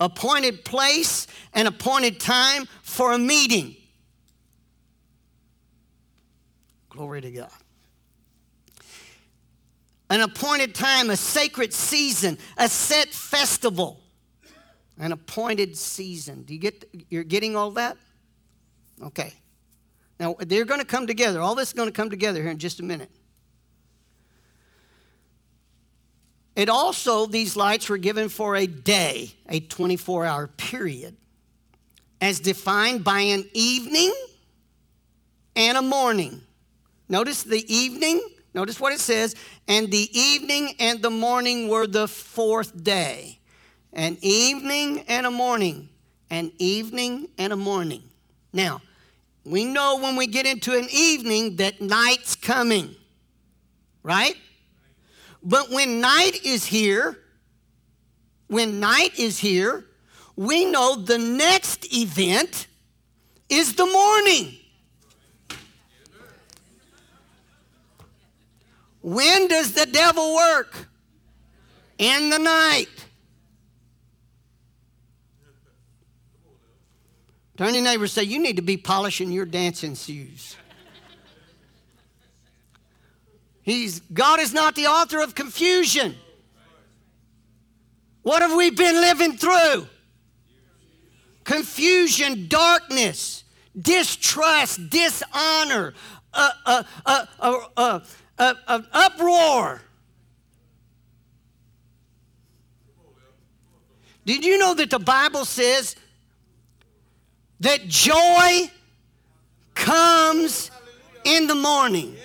[0.00, 3.74] Appointed place and appointed time for a meeting.
[6.88, 7.50] Glory to God.
[10.10, 14.00] An appointed time, a sacred season, a set festival,
[14.98, 16.42] an appointed season.
[16.44, 17.98] Do you get you're getting all that?
[19.02, 19.32] Okay.
[20.18, 21.40] Now, they're going to come together.
[21.40, 23.10] All this is going to come together here in just a minute.
[26.56, 31.16] It also, these lights were given for a day, a 24 hour period,
[32.20, 34.12] as defined by an evening
[35.54, 36.40] and a morning.
[37.08, 38.20] Notice the evening,
[38.54, 39.36] notice what it says,
[39.68, 43.38] and the evening and the morning were the fourth day.
[43.92, 45.88] An evening and a morning,
[46.28, 48.02] an evening and a morning.
[48.52, 48.82] Now,
[49.48, 52.94] we know when we get into an evening that night's coming,
[54.02, 54.36] right?
[55.42, 57.18] But when night is here,
[58.48, 59.84] when night is here,
[60.36, 62.66] we know the next event
[63.48, 64.54] is the morning.
[69.02, 70.88] When does the devil work?
[71.98, 72.97] In the night.
[77.58, 80.56] Turn your neighbor say, You need to be polishing your dancing shoes.
[83.62, 86.14] He's, God is not the author of confusion.
[88.22, 89.88] What have we been living through?
[91.42, 93.42] Confusion, darkness,
[93.78, 95.94] distrust, dishonor,
[96.32, 98.00] uh, uh, uh, uh,
[98.38, 99.82] uh, uh uproar.
[104.24, 105.96] Did you know that the Bible says
[107.60, 108.70] that joy
[109.74, 110.70] comes
[111.24, 112.16] in the morning.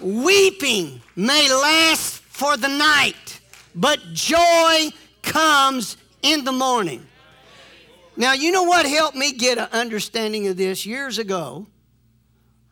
[0.00, 3.40] Weeping may last for the night,
[3.74, 4.90] but joy
[5.22, 7.06] comes in the morning.
[8.16, 11.66] Now, you know what helped me get an understanding of this years ago?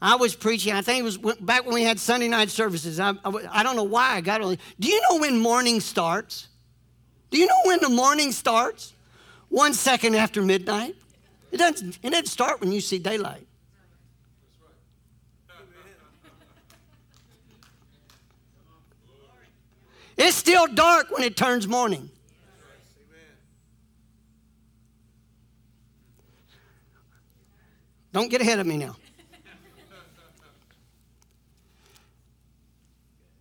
[0.01, 2.99] I was preaching, I think it was back when we had Sunday night services.
[2.99, 4.59] I, I, I don't know why I got it.
[4.81, 6.49] Do you know when morning starts?
[7.31, 8.95] Do you know when the morning starts?
[9.49, 10.97] One second after midnight.
[11.53, 13.47] It doesn't, it doesn't start when you see daylight.
[20.17, 22.09] It's still dark when it turns morning.
[28.13, 28.97] Don't get ahead of me now.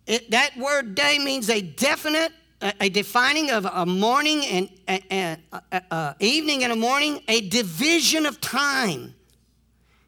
[0.06, 2.32] it, that word day means a definite,
[2.62, 5.36] a, defining of a morning and a,
[5.72, 9.14] a, a, evening and a morning, a division of time.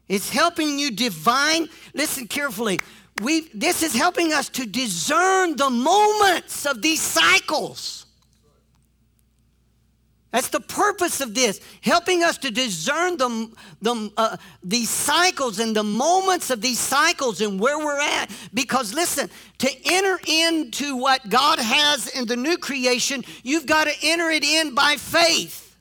[0.07, 1.67] It's helping you divine.
[1.93, 2.79] Listen carefully.
[3.21, 8.04] We, this is helping us to discern the moments of these cycles.
[10.35, 13.49] That's the purpose of this, helping us to discern the,
[13.81, 18.29] the, uh, these cycles and the moments of these cycles and where we're at.
[18.53, 19.29] Because listen,
[19.59, 24.43] to enter into what God has in the new creation, you've got to enter it
[24.43, 25.73] in by faith.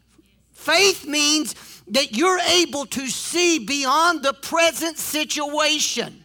[0.52, 1.57] Faith means
[1.88, 6.24] that you're able to see beyond the present situation.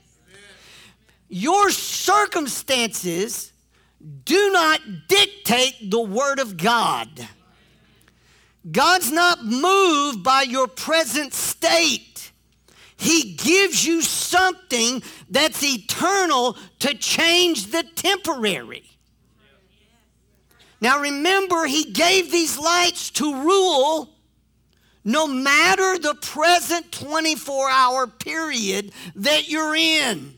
[1.30, 3.52] Your circumstances
[4.24, 7.28] do not dictate the Word of God.
[8.72, 12.32] God's not moved by your present state.
[12.98, 18.84] He gives you something that's eternal to change the temporary.
[20.82, 24.10] Now remember, He gave these lights to rule
[25.06, 30.38] no matter the present 24 hour period that you're in,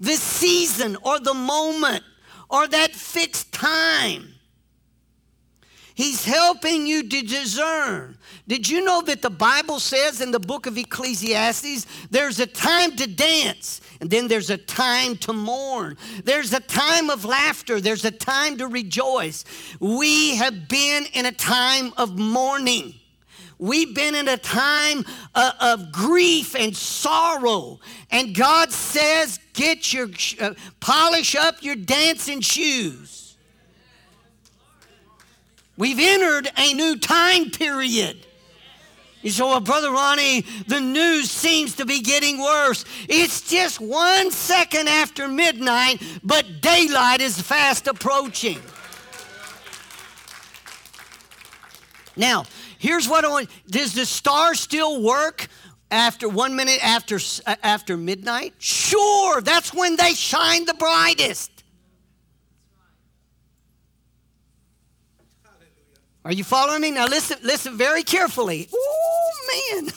[0.00, 2.02] the season or the moment
[2.50, 4.31] or that fixed time.
[5.94, 8.16] He's helping you to discern.
[8.48, 12.96] Did you know that the Bible says in the book of Ecclesiastes, there's a time
[12.96, 15.96] to dance and then there's a time to mourn.
[16.24, 19.44] There's a time of laughter, there's a time to rejoice.
[19.78, 22.94] We have been in a time of mourning.
[23.60, 25.04] We've been in a time
[25.36, 27.78] uh, of grief and sorrow.
[28.10, 30.08] And God says, get your,
[30.40, 33.21] uh, polish up your dancing shoes.
[35.82, 38.24] We've entered a new time period.
[39.20, 42.84] You say, well, Brother Ronnie, the news seems to be getting worse.
[43.08, 48.60] It's just one second after midnight, but daylight is fast approaching.
[52.16, 52.44] Now,
[52.78, 53.50] here's what I want.
[53.68, 55.48] Does the star still work
[55.90, 58.54] after one minute after, uh, after midnight?
[58.58, 61.51] Sure, that's when they shine the brightest.
[66.24, 66.92] Are you following me?
[66.92, 68.68] Now listen, listen very carefully.
[68.72, 69.30] Oh
[69.74, 69.86] man.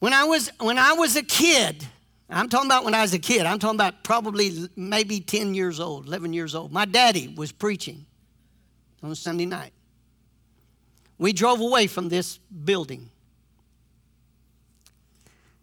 [0.00, 1.86] when I was when I was a kid,
[2.28, 3.46] I'm talking about when I was a kid.
[3.46, 6.72] I'm talking about probably maybe 10 years old, 11 years old.
[6.72, 8.06] My daddy was preaching
[9.02, 9.72] on Sunday night.
[11.18, 13.10] We drove away from this building.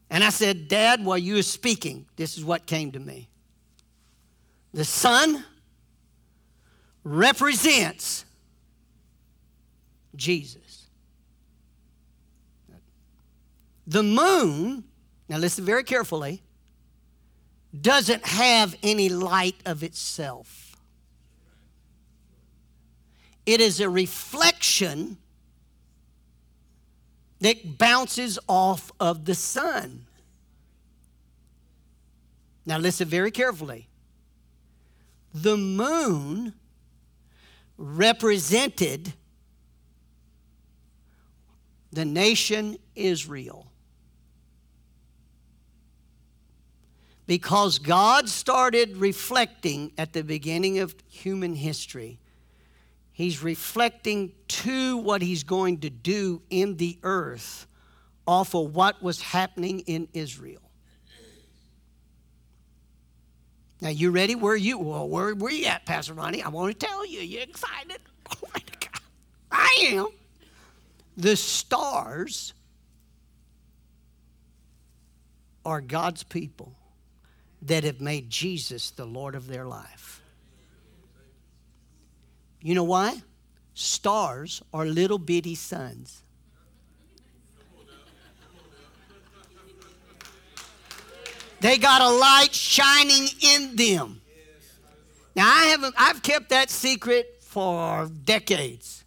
[0.10, 3.30] And I said, Dad, while you were speaking, this is what came to me.
[4.74, 5.44] The sun
[7.04, 8.26] represents
[10.16, 10.88] Jesus.
[13.88, 14.84] The moon,
[15.28, 16.44] now listen very carefully,
[17.80, 20.76] doesn't have any light of itself.
[23.46, 25.18] It is a reflection
[27.40, 30.06] that bounces off of the sun.
[32.66, 33.89] Now, listen very carefully
[35.34, 36.54] the moon
[37.78, 39.14] represented
[41.92, 43.72] the nation Israel.
[47.26, 52.20] Because God started reflecting at the beginning of human history,
[53.12, 57.68] He's reflecting to what He's going to do in the earth
[58.26, 60.69] off of what was happening in Israel.
[63.82, 64.36] Now, you ready?
[64.36, 64.78] Where are you?
[64.78, 66.44] Well, where, where you at, Pastor Ronnie?
[66.44, 67.22] I want to tell you.
[67.22, 68.00] You excited?
[68.44, 68.48] Oh.
[69.52, 70.08] I am.
[71.18, 72.54] The stars
[75.66, 76.74] are God's people
[77.64, 80.22] that have made Jesus the Lord of their life.
[82.62, 83.22] You know why?
[83.74, 86.24] Stars are little bitty suns.
[91.62, 94.22] They got a light shining in them.
[95.36, 99.04] Now I haven't I've kept that secret for decades.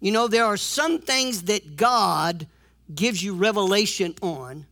[0.00, 2.46] You know, there are some things that God
[2.94, 4.66] gives you revelation on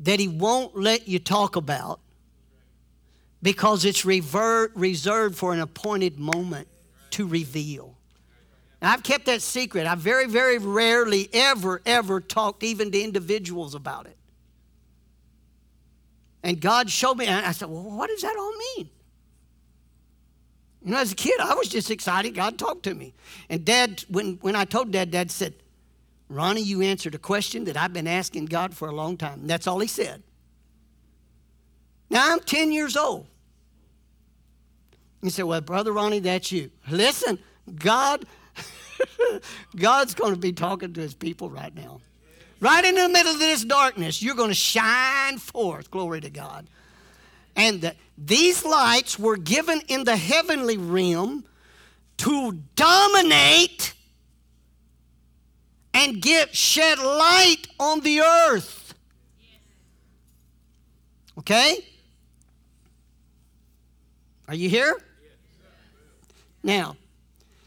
[0.00, 2.00] that He won't let you talk about
[3.40, 6.68] because it's reserved for an appointed moment
[7.10, 7.96] to reveal.
[8.80, 9.86] I've kept that secret.
[9.86, 14.16] I very, very rarely ever, ever talked even to individuals about it.
[16.42, 18.90] And God showed me, and I said, Well, what does that all mean?
[20.84, 22.34] You know, as a kid, I was just excited.
[22.34, 23.14] God talked to me.
[23.48, 25.54] And dad, when, when I told dad, dad said,
[26.28, 29.46] Ronnie, you answered a question that I've been asking God for a long time.
[29.46, 30.22] that's all he said.
[32.10, 33.26] Now I'm 10 years old.
[35.22, 36.70] You say, Well, Brother Ronnie, that's you.
[36.90, 37.38] Listen,
[37.76, 38.26] God,
[39.76, 42.00] God's going to be talking to his people right now.
[42.62, 45.90] Right in the middle of this darkness, you're going to shine forth.
[45.90, 46.68] Glory to God.
[47.56, 51.44] And the, these lights were given in the heavenly realm
[52.18, 53.94] to dominate
[55.92, 58.94] and get shed light on the earth.
[61.38, 61.84] Okay?
[64.46, 65.02] Are you here?
[66.62, 66.94] Now,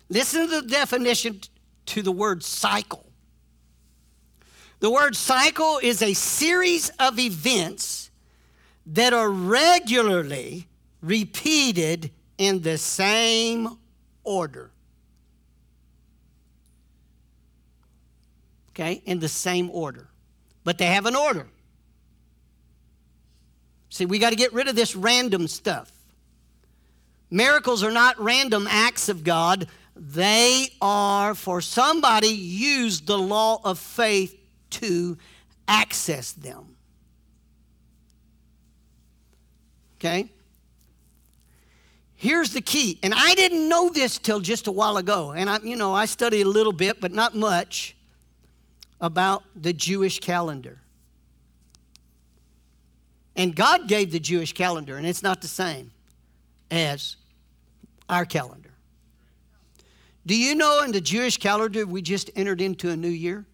[0.08, 1.41] listen to the definition
[1.88, 3.05] to the word cycle.
[4.86, 8.12] The word cycle is a series of events
[8.86, 10.68] that are regularly
[11.02, 13.80] repeated in the same
[14.24, 14.70] order.
[18.70, 20.08] Okay, in the same order.
[20.64, 21.48] But they have an order.
[23.90, 25.92] See, we got to get rid of this random stuff.
[27.32, 33.80] Miracles are not random acts of God, they are for somebody used the law of
[33.80, 34.44] faith
[34.80, 35.18] to
[35.68, 36.76] access them.
[39.98, 40.30] Okay?
[42.16, 45.32] Here's the key, and I didn't know this till just a while ago.
[45.32, 47.96] And I, you know, I studied a little bit, but not much,
[49.02, 50.80] about the Jewish calendar.
[53.36, 55.92] And God gave the Jewish calendar, and it's not the same
[56.72, 57.18] as
[58.08, 58.72] our calendar.
[60.26, 63.46] Do you know in the Jewish calendar we just entered into a new year?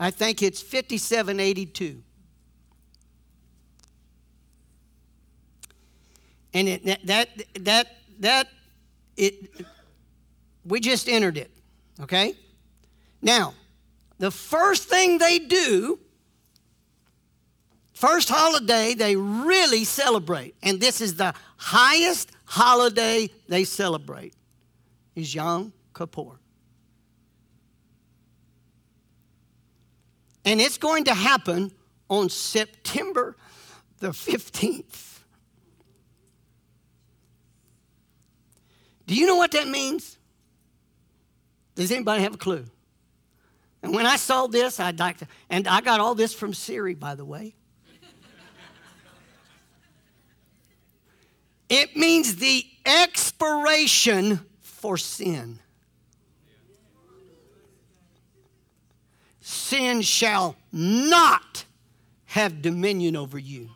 [0.00, 2.02] I think it's 5782.
[6.54, 7.28] And it, that,
[7.60, 7.86] that,
[8.20, 8.48] that,
[9.16, 9.66] it,
[10.64, 11.50] we just entered it,
[12.00, 12.34] okay?
[13.20, 13.54] Now,
[14.18, 15.98] the first thing they do,
[17.92, 24.34] first holiday they really celebrate, and this is the highest holiday they celebrate,
[25.14, 26.38] is Yom Kippur.
[30.48, 31.72] And it's going to happen
[32.08, 33.36] on September
[33.98, 35.18] the 15th.
[39.06, 40.16] Do you know what that means?
[41.74, 42.64] Does anybody have a clue?
[43.82, 46.94] And when I saw this, I'd like to, and I got all this from Siri,
[46.94, 47.54] by the way.
[51.68, 55.58] it means the expiration for sin.
[59.68, 61.64] Sin shall not
[62.24, 63.68] have dominion over you.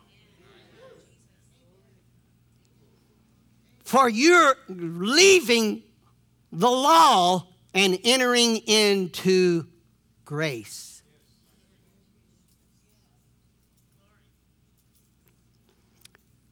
[3.83, 5.83] For you're leaving
[6.51, 9.67] the law and entering into
[10.25, 11.03] grace.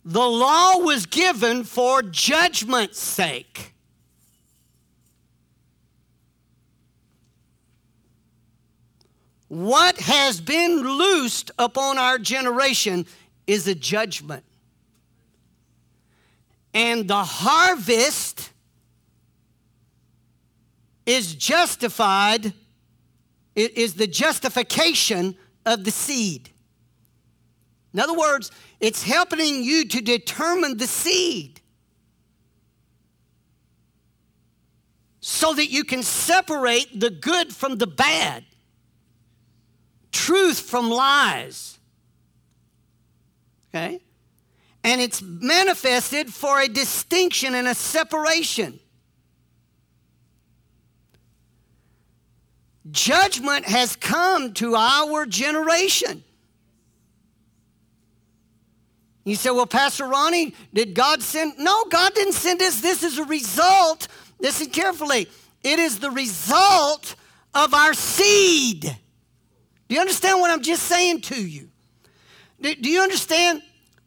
[0.05, 3.70] The law was given for judgment's sake.
[9.51, 13.05] What has been loosed upon our generation
[13.45, 14.45] is a judgment.
[16.73, 18.49] And the harvest
[21.05, 22.53] is justified,
[23.53, 25.35] it is the justification
[25.65, 26.49] of the seed.
[27.93, 31.59] In other words, it's helping you to determine the seed
[35.19, 38.45] so that you can separate the good from the bad
[40.11, 41.79] truth from lies.
[43.69, 44.01] Okay?
[44.83, 48.79] And it's manifested for a distinction and a separation.
[52.89, 56.23] Judgment has come to our generation.
[59.23, 61.59] You say, well, Pastor Ronnie, did God send?
[61.59, 62.81] No, God didn't send us.
[62.81, 64.07] This is a result.
[64.39, 65.27] Listen carefully.
[65.63, 67.15] It is the result
[67.53, 68.97] of our seed.
[69.91, 71.67] Do you understand what I'm just saying to you?
[72.61, 73.61] Do, do you understand?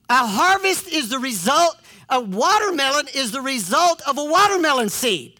[0.09, 1.77] A harvest is the result,
[2.09, 5.39] a watermelon is the result of a watermelon seed.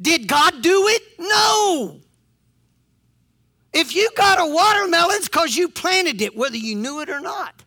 [0.00, 1.02] Did God do it?
[1.18, 1.98] No.
[3.72, 7.18] If you got a watermelon, it's because you planted it, whether you knew it or
[7.18, 7.64] not.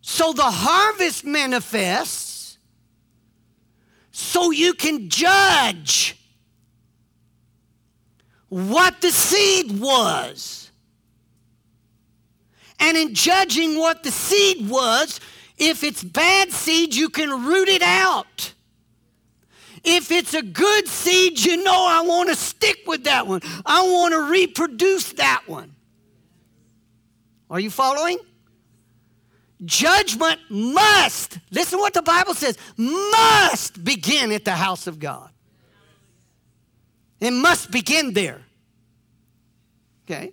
[0.00, 2.58] So the harvest manifests
[4.10, 6.16] so you can judge
[8.54, 10.70] what the seed was.
[12.78, 15.18] And in judging what the seed was,
[15.58, 18.52] if it's bad seed, you can root it out.
[19.82, 23.40] If it's a good seed, you know I want to stick with that one.
[23.66, 25.74] I want to reproduce that one.
[27.50, 28.18] Are you following?
[29.64, 35.28] Judgment must, listen what the Bible says, must begin at the house of God.
[37.18, 38.43] It must begin there.
[40.04, 40.32] Okay?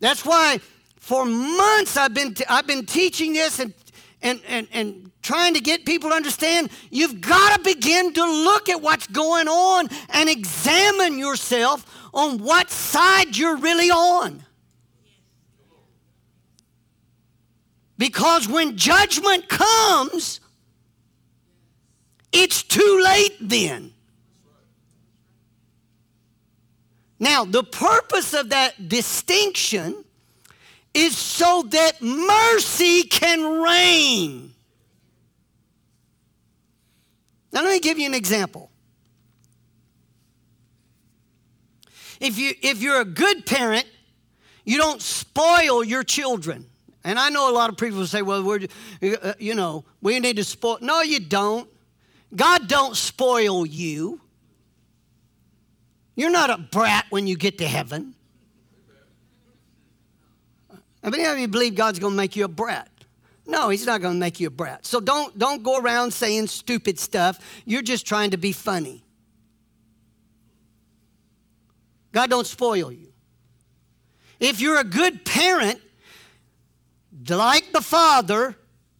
[0.00, 0.60] That's why
[0.96, 3.74] for months I've been, t- I've been teaching this and,
[4.22, 8.68] and, and, and trying to get people to understand you've got to begin to look
[8.68, 14.44] at what's going on and examine yourself on what side you're really on.
[17.98, 20.40] Because when judgment comes,
[22.32, 23.92] it's too late then.
[27.22, 30.04] Now, the purpose of that distinction
[30.92, 34.52] is so that mercy can reign.
[37.52, 38.72] Now, let me give you an example.
[42.18, 43.86] If, you, if you're a good parent,
[44.64, 46.66] you don't spoil your children.
[47.04, 48.66] And I know a lot of people say, well, we're,
[49.00, 50.78] uh, you know, we need to spoil.
[50.80, 51.70] No, you don't.
[52.34, 54.21] God don't spoil you.
[56.14, 58.14] You're not a brat when you get to heaven.
[61.02, 62.88] How many of you believe God's going to make you a brat?
[63.46, 64.86] No, he's not going to make you a brat.
[64.86, 67.40] So don't, don't go around saying stupid stuff.
[67.64, 69.02] You're just trying to be funny.
[72.12, 73.12] God don't spoil you.
[74.38, 75.80] If you're a good parent,
[77.28, 78.56] like the father,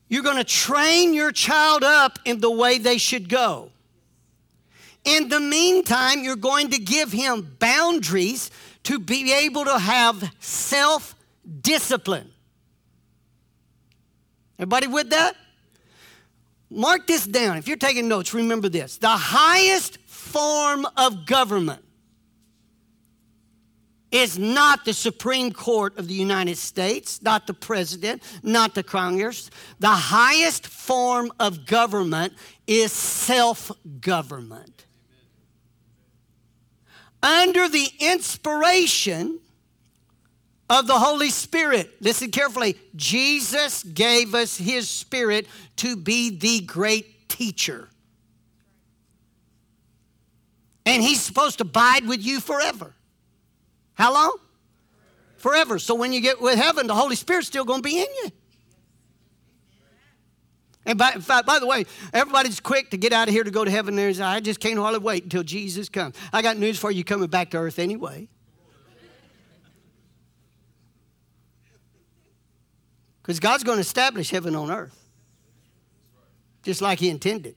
[0.08, 3.71] you're going to train your child up in the way they should go.
[5.04, 8.50] In the meantime, you're going to give him boundaries
[8.84, 11.14] to be able to have self
[11.60, 12.30] discipline.
[14.58, 15.34] Everybody with that?
[16.70, 17.58] Mark this down.
[17.58, 18.96] If you're taking notes, remember this.
[18.96, 21.82] The highest form of government
[24.12, 29.50] is not the Supreme Court of the United States, not the president, not the Congress.
[29.80, 32.34] The highest form of government
[32.66, 34.81] is self government.
[37.22, 39.38] Under the inspiration
[40.68, 41.90] of the Holy Spirit.
[42.00, 42.76] Listen carefully.
[42.96, 45.46] Jesus gave us his spirit
[45.76, 47.88] to be the great teacher.
[50.84, 52.94] And he's supposed to abide with you forever.
[53.94, 54.36] How long?
[55.36, 55.78] Forever.
[55.78, 58.30] So when you get with heaven, the Holy Spirit's still going to be in you.
[60.84, 63.70] And by, by, the way, everybody's quick to get out of here to go to
[63.70, 63.94] heaven.
[63.94, 66.16] There's, I just can't hardly wait until Jesus comes.
[66.32, 68.28] I got news for you coming back to earth anyway.
[73.22, 74.98] Because God's going to establish heaven on earth,
[76.64, 77.54] just like He intended.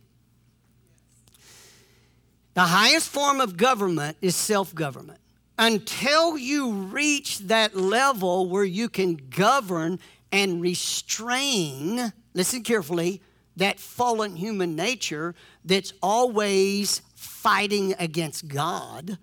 [2.54, 5.20] The highest form of government is self government.
[5.58, 10.00] Until you reach that level where you can govern
[10.32, 13.22] and restrain, listen carefully,
[13.56, 15.34] that fallen human nature
[15.64, 19.18] that's always fighting against God,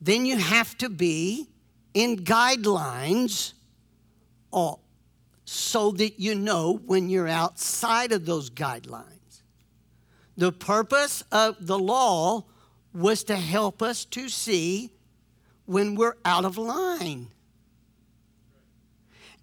[0.00, 1.48] then you have to be
[1.94, 3.54] in guidelines
[4.52, 4.78] or
[5.46, 9.42] so that you know when you're outside of those guidelines.
[10.36, 12.44] The purpose of the law
[12.92, 14.90] was to help us to see
[15.66, 17.28] when we're out of line.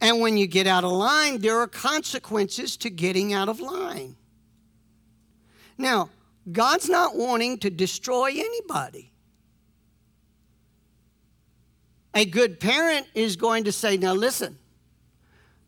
[0.01, 4.15] And when you get out of line, there are consequences to getting out of line.
[5.77, 6.09] Now,
[6.51, 9.11] God's not wanting to destroy anybody.
[12.15, 14.57] A good parent is going to say, Now listen,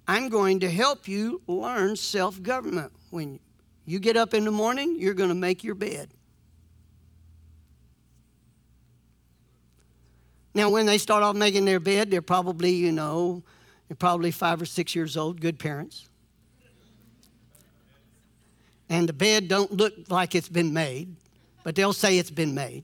[0.07, 2.91] I'm going to help you learn self government.
[3.11, 3.39] When
[3.85, 6.09] you get up in the morning, you're going to make your bed.
[10.55, 13.43] Now, when they start off making their bed, they're probably, you know,
[13.99, 16.07] probably five or six years old, good parents.
[18.89, 21.15] And the bed don't look like it's been made,
[21.63, 22.83] but they'll say it's been made.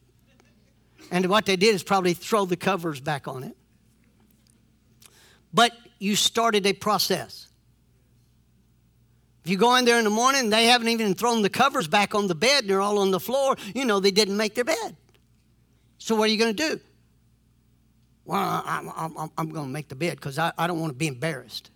[1.11, 3.55] And what they did is probably throw the covers back on it.
[5.53, 7.47] But you started a process.
[9.43, 12.13] If you go in there in the morning, they haven't even thrown the covers back
[12.13, 14.95] on the bed, they're all on the floor, you know they didn't make their bed.
[15.97, 16.79] So what are you going to do?
[18.29, 20.95] Well, I'm, I'm, I'm going to make the bed because I, I don't want to
[20.95, 21.71] be embarrassed.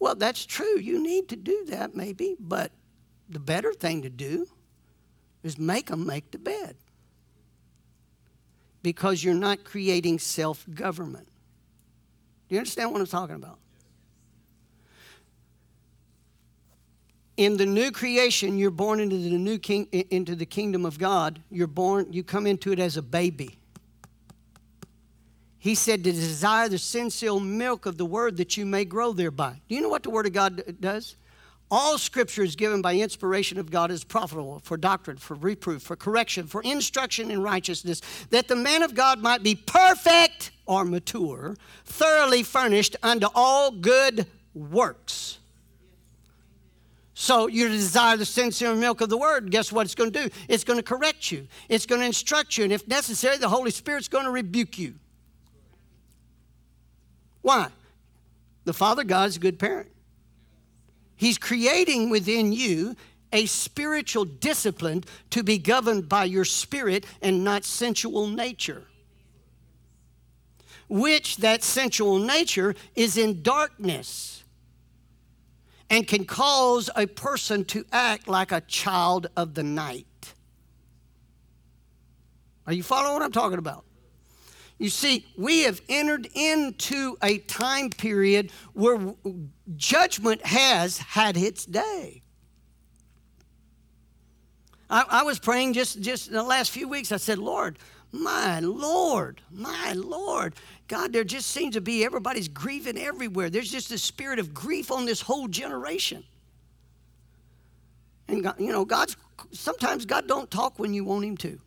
[0.00, 0.80] Well, that's true.
[0.80, 2.72] You need to do that maybe, but
[3.28, 4.48] the better thing to do
[5.44, 6.74] is make them make the bed
[8.82, 11.28] because you're not creating self government.
[12.48, 13.58] Do you understand what I'm talking about?
[17.36, 21.40] in the new creation, you're born into the new king, into the kingdom of God.
[21.50, 23.59] You're born, you come into it as a baby.
[25.60, 29.60] He said to desire the sincere milk of the word that you may grow thereby.
[29.68, 31.16] Do you know what the word of God does?
[31.70, 35.96] All scripture is given by inspiration of God is profitable for doctrine, for reproof, for
[35.96, 38.00] correction, for instruction in righteousness,
[38.30, 44.26] that the man of God might be perfect or mature, thoroughly furnished unto all good
[44.54, 45.38] works.
[47.12, 49.50] So you desire the sincere milk of the word.
[49.50, 50.34] Guess what it's going to do?
[50.48, 51.46] It's going to correct you.
[51.68, 52.64] It's going to instruct you.
[52.64, 54.94] And if necessary, the Holy Spirit's going to rebuke you.
[57.42, 57.68] Why?
[58.64, 59.90] The Father God is a good parent.
[61.16, 62.96] He's creating within you
[63.32, 68.84] a spiritual discipline to be governed by your spirit and not sensual nature.
[70.88, 74.42] Which that sensual nature is in darkness
[75.88, 80.06] and can cause a person to act like a child of the night.
[82.66, 83.84] Are you following what I'm talking about?
[84.80, 89.14] You see, we have entered into a time period where
[89.76, 92.22] judgment has had its day.
[94.88, 97.12] I, I, was praying just, just in the last few weeks.
[97.12, 97.78] I said, Lord,
[98.10, 100.54] my Lord, my Lord.
[100.88, 103.50] God, there just seems to be everybody's grieving everywhere.
[103.50, 106.24] There's just a spirit of grief on this whole generation.
[108.28, 109.18] And God, you know, God's
[109.52, 111.60] sometimes God don't talk when you want him to.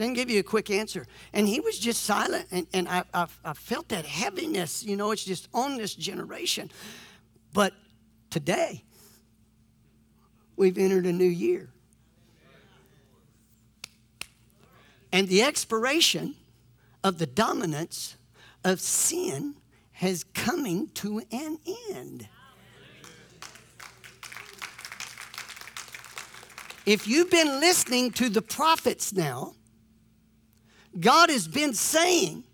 [0.00, 1.06] Doesn't give you a quick answer.
[1.34, 2.46] And he was just silent.
[2.50, 6.70] And, and I, I, I felt that heaviness, you know, it's just on this generation.
[7.52, 7.74] But
[8.30, 8.82] today,
[10.56, 11.68] we've entered a new year.
[15.12, 16.34] And the expiration
[17.04, 18.16] of the dominance
[18.64, 19.54] of sin
[19.92, 21.58] has coming to an
[21.92, 22.26] end.
[26.86, 29.56] If you've been listening to the prophets now,
[30.98, 32.44] God has been saying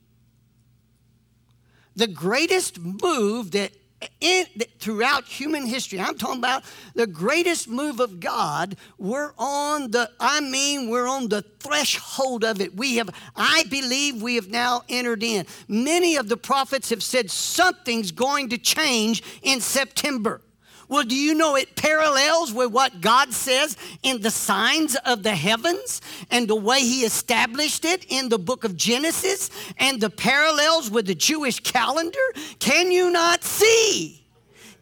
[1.95, 3.73] the greatest move that
[4.21, 4.47] in,
[4.79, 5.99] throughout human history.
[5.99, 6.65] I'm talking about
[6.95, 8.77] the greatest move of God.
[8.99, 12.77] We're on the, I mean, we're on the threshold of it.
[12.77, 15.47] We have, I believe we have now entered in.
[15.69, 20.43] Many of the prophets have said something's going to change in September.
[20.89, 25.35] Well, do you know it parallels with what God says in the signs of the
[25.35, 30.91] heavens and the way He established it in the book of Genesis and the parallels
[30.91, 32.19] with the Jewish calendar?
[32.61, 34.25] Can you not see?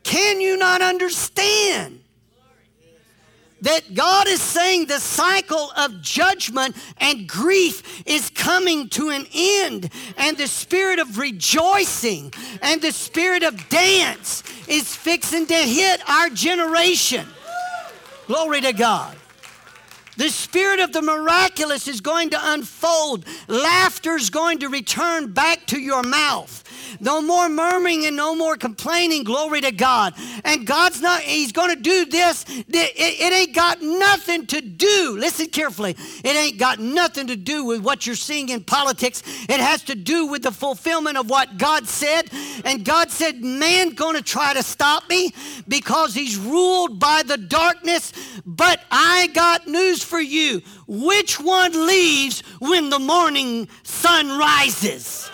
[0.03, 2.04] Can you not understand?
[3.65, 9.91] That God is saying the cycle of judgment and grief is coming to an end,
[10.17, 16.31] and the spirit of rejoicing and the spirit of dance is fixing to hit our
[16.31, 17.27] generation.
[18.27, 19.17] Glory to God.
[20.17, 23.25] The spirit of the miraculous is going to unfold.
[23.49, 26.64] Laughter is going to return back to your mouth.
[27.01, 29.25] No more murmuring and no more complaining.
[29.25, 30.15] Glory to God.
[30.45, 32.45] And God's not, He's going to do this.
[32.49, 37.65] It, it, ain't got nothing to do, listen carefully, it ain't got nothing to do
[37.65, 39.23] with what you're seeing in politics.
[39.49, 42.31] It has to do with the fulfillment of what God said.
[42.65, 45.33] And God said, Man going to try to stop me
[45.69, 48.13] because he's ruled by the darkness.
[48.47, 50.63] But I got news for you.
[50.87, 55.31] Which one leaves when the morning sun rises?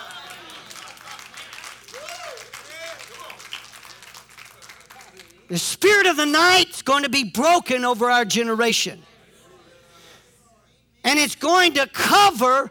[5.51, 9.03] The spirit of the night is going to be broken over our generation.
[11.03, 12.70] And it's going to cover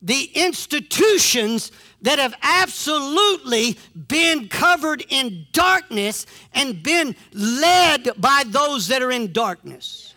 [0.00, 1.70] the institutions
[2.00, 9.30] that have absolutely been covered in darkness and been led by those that are in
[9.30, 10.14] darkness.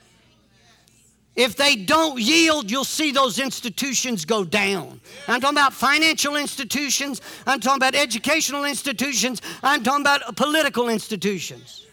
[1.35, 5.01] If they don't yield, you'll see those institutions go down.
[5.27, 11.86] I'm talking about financial institutions, I'm talking about educational institutions, I'm talking about political institutions.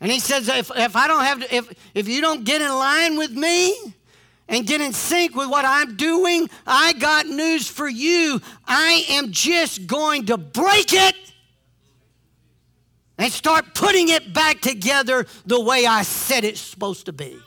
[0.00, 2.70] And he says, if, if I don't have to, if, if you don't get in
[2.70, 3.76] line with me
[4.48, 8.40] and get in sync with what I'm doing, I got news for you.
[8.66, 11.14] I am just going to break it
[13.18, 17.38] and start putting it back together the way I said it's supposed to be.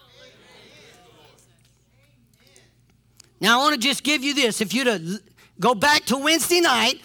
[3.41, 4.61] Now, I want to just give you this.
[4.61, 5.21] If you to
[5.59, 7.01] go back to Wednesday night,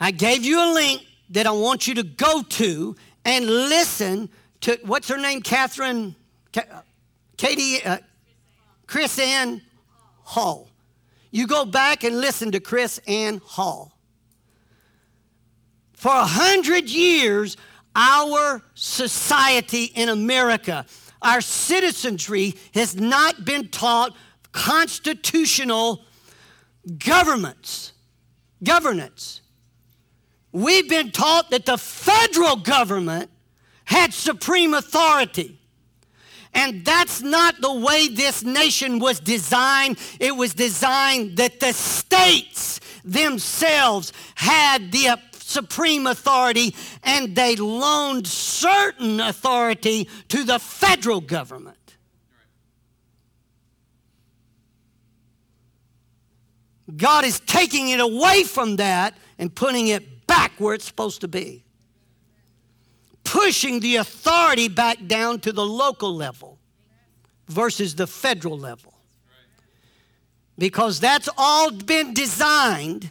[0.00, 4.30] I gave you a link that I want you to go to and listen
[4.64, 5.42] to what's her name?
[5.42, 6.16] Catherine,
[7.36, 7.98] Katie, uh,
[8.86, 9.60] KrisAnne
[10.22, 10.70] Hall.
[11.30, 13.98] You go back and listen to KrisAnne Hall.
[15.92, 17.58] For a hundred years,
[17.94, 20.86] our society in America,
[21.20, 24.16] our citizenry has not been taught
[24.52, 26.06] constitutional
[26.98, 27.92] governments,
[28.62, 29.42] governance.
[30.52, 33.30] We've been taught that the federal government
[33.84, 35.58] had supreme authority.
[36.54, 39.98] And that's not the way this nation was designed.
[40.20, 49.20] It was designed that the states themselves had the supreme authority and they loaned certain
[49.20, 51.76] authority to the federal government.
[56.96, 61.28] God is taking it away from that and putting it back where it's supposed to
[61.28, 61.63] be
[63.24, 66.58] pushing the authority back down to the local level
[67.48, 68.94] versus the federal level.
[70.56, 73.10] Because that's all been designed,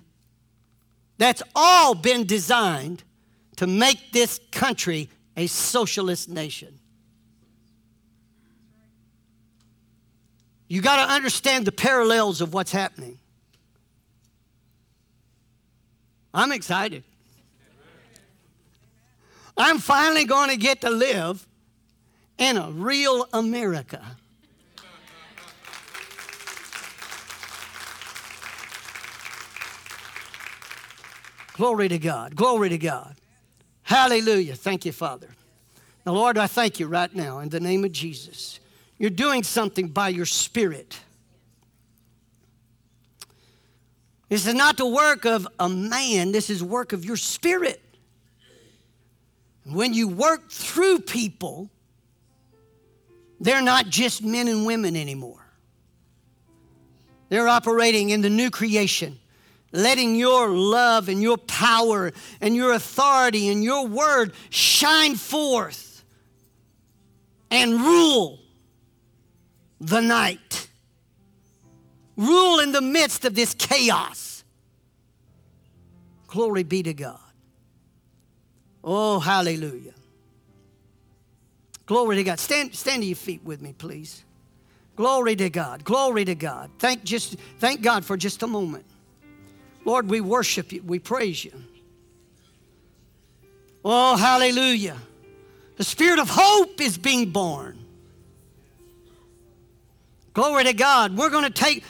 [1.18, 3.04] that's all been designed
[3.58, 6.80] to make this country a socialist nation.
[10.68, 13.20] You got to understand the parallels of what's happening.
[16.34, 17.04] I'm excited.
[19.58, 21.46] I'm finally going to get to live
[22.38, 24.04] in a real America.
[31.54, 32.36] Glory to God.
[32.36, 33.16] Glory to God.
[33.84, 34.56] Hallelujah.
[34.56, 35.30] Thank you, Father.
[36.06, 38.60] Now, Lord, I thank you right now in the name of Jesus.
[38.98, 41.00] You're doing something by your Spirit.
[44.30, 47.83] This is not the work of a man, this is work of your Spirit.
[49.66, 51.70] When you work through people,
[53.40, 55.46] they're not just men and women anymore.
[57.30, 59.20] They're operating in the new creation,
[59.72, 62.12] letting your love and your power
[62.42, 66.04] and your authority and your word shine forth
[67.50, 68.40] and rule
[69.80, 70.68] the night.
[72.16, 74.44] Rule in the midst of this chaos.
[76.28, 77.23] Glory be to God.
[78.84, 79.94] Oh, hallelujah.
[81.86, 82.40] Glory to God.
[82.40, 84.24] Stand, stand to your feet with me, please.
[84.96, 85.84] Glory to God.
[85.84, 86.70] Glory to God.
[86.80, 88.86] Thank, just, thank God for just a moment.
[89.86, 90.82] Lord, we worship you.
[90.84, 91.52] We praise you.
[93.84, 94.98] Oh, hallelujah.
[95.78, 97.80] The spirit of hope is being born.
[100.34, 101.18] Glory to God.
[101.18, 101.84] We're going to take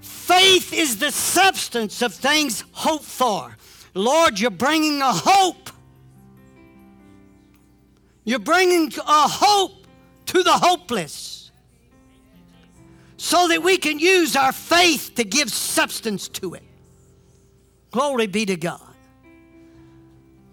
[0.00, 3.56] faith is the substance of things hoped for.
[3.94, 5.61] Lord, you're bringing a hope
[8.24, 9.86] you're bringing a hope
[10.26, 11.50] to the hopeless
[13.16, 16.62] so that we can use our faith to give substance to it.
[17.90, 18.80] Glory be to God.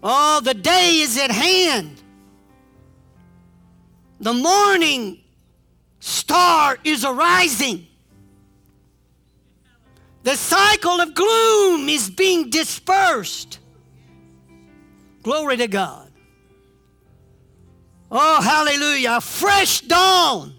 [0.02, 2.02] Oh, the day is at hand.
[4.20, 5.20] The morning
[6.00, 7.86] star is arising.
[10.22, 13.58] The cycle of gloom is being dispersed.
[15.22, 16.09] Glory to God.
[18.10, 19.16] Oh, hallelujah.
[19.16, 20.54] A fresh dawn.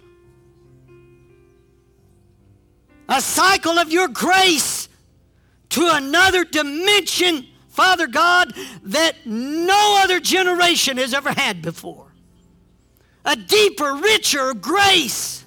[3.10, 4.88] A cycle of your grace
[5.70, 12.14] to another dimension, Father God, that no other generation has ever had before.
[13.26, 15.44] A deeper, richer grace.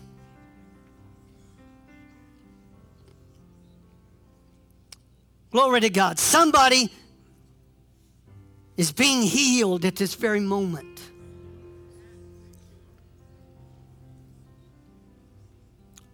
[5.51, 6.19] Glory to God.
[6.19, 6.91] Somebody
[8.77, 10.93] is being healed at this very moment.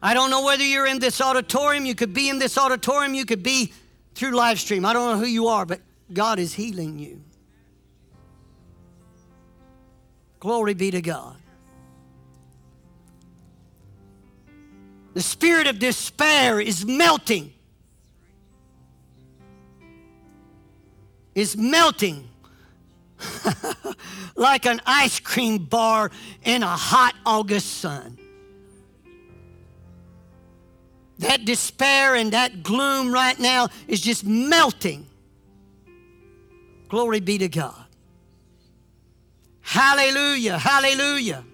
[0.02, 1.84] I don't know whether you're in this auditorium.
[1.84, 3.14] You could be in this auditorium.
[3.14, 3.72] You could be
[4.14, 4.86] through live stream.
[4.86, 5.80] I don't know who you are, but
[6.12, 7.20] God is healing you.
[10.38, 11.36] Glory be to God.
[15.12, 17.52] The spirit of despair is melting.
[21.34, 22.28] Is melting
[24.34, 26.10] like an ice cream bar
[26.42, 28.19] in a hot August sun
[31.20, 35.06] that despair and that gloom right now is just melting.
[36.88, 37.84] Glory be to God.
[39.60, 41.44] Hallelujah, hallelujah.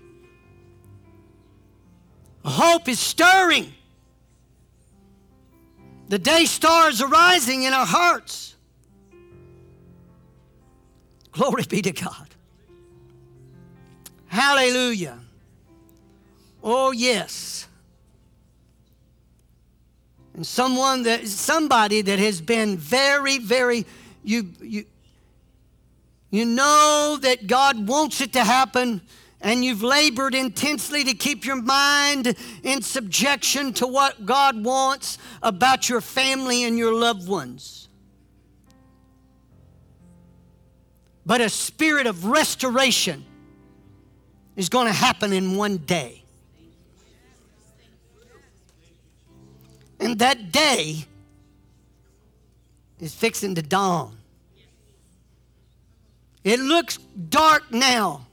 [2.45, 3.73] Hope is stirring.
[6.09, 8.55] The day stars are rising in our hearts.
[11.33, 12.29] Glory be to God.
[14.29, 15.19] Hallelujah.
[16.63, 17.67] Oh, yes
[20.37, 23.85] and someone that somebody that has been very very
[24.23, 24.85] you you
[26.31, 29.01] You know that God wants it to happen,
[29.41, 35.89] and you've labored intensely to keep your mind in subjection to what God wants about
[35.89, 37.89] your family and your loved ones.
[41.25, 43.25] But a spirit of restoration
[44.57, 46.26] is going to happen in one day.
[49.99, 51.07] And that day
[53.01, 54.17] is fixing to dawn.
[56.45, 58.27] It looks dark now,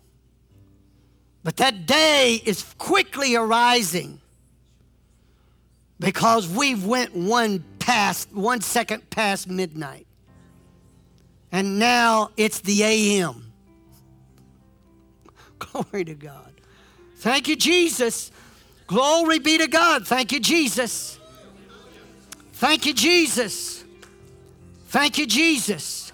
[1.43, 4.22] but that day is quickly arising
[5.99, 10.05] because we've went one past one second past midnight.
[11.51, 13.51] And now it's the AM.
[15.59, 16.53] Glory to God.
[17.18, 18.32] Thank you, Jesus.
[18.88, 20.05] Glory be to God.
[20.05, 21.20] Thank you, Jesus.
[22.64, 23.84] Thank you, Jesus.
[24.88, 26.14] Thank you, Jesus.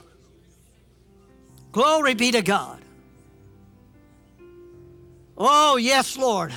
[1.72, 2.82] Glory be to God.
[5.38, 6.52] Oh, yes, Lord.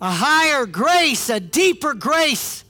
[0.00, 2.64] A higher grace, a deeper grace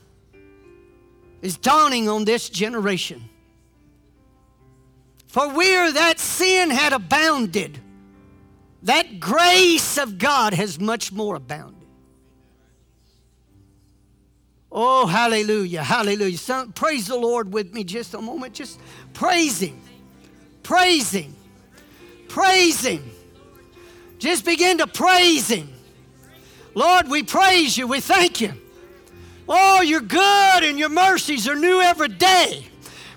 [1.41, 3.23] is dawning on this generation.
[5.29, 7.79] For where that sin had abounded,
[8.83, 11.82] that grace of God has much more abounded.
[14.75, 16.39] Oh, hallelujah, hallelujah.
[16.39, 18.55] Some, praise the Lord with me just a moment.
[18.55, 18.81] Just
[19.12, 19.79] praise Him,
[20.62, 21.37] praise Him,
[22.29, 23.05] praise Him.
[24.18, 25.68] Just begin to praise Him.
[26.75, 28.55] Lord, we praise you, we thank you.
[29.47, 32.64] Oh, you're good and your mercies are new every day.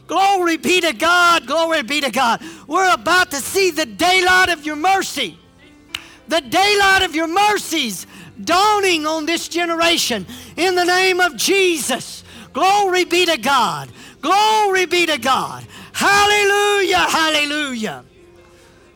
[0.08, 2.44] Glory be to God, glory be to God.
[2.68, 5.40] We're about to see the daylight of your mercy
[6.28, 8.08] the daylight of your mercies
[8.44, 10.26] dawning on this generation
[10.58, 12.24] in the name of Jesus.
[12.54, 13.90] Glory be to God.
[14.22, 15.66] Glory be to God.
[15.94, 18.04] Hallelujah, hallelujah.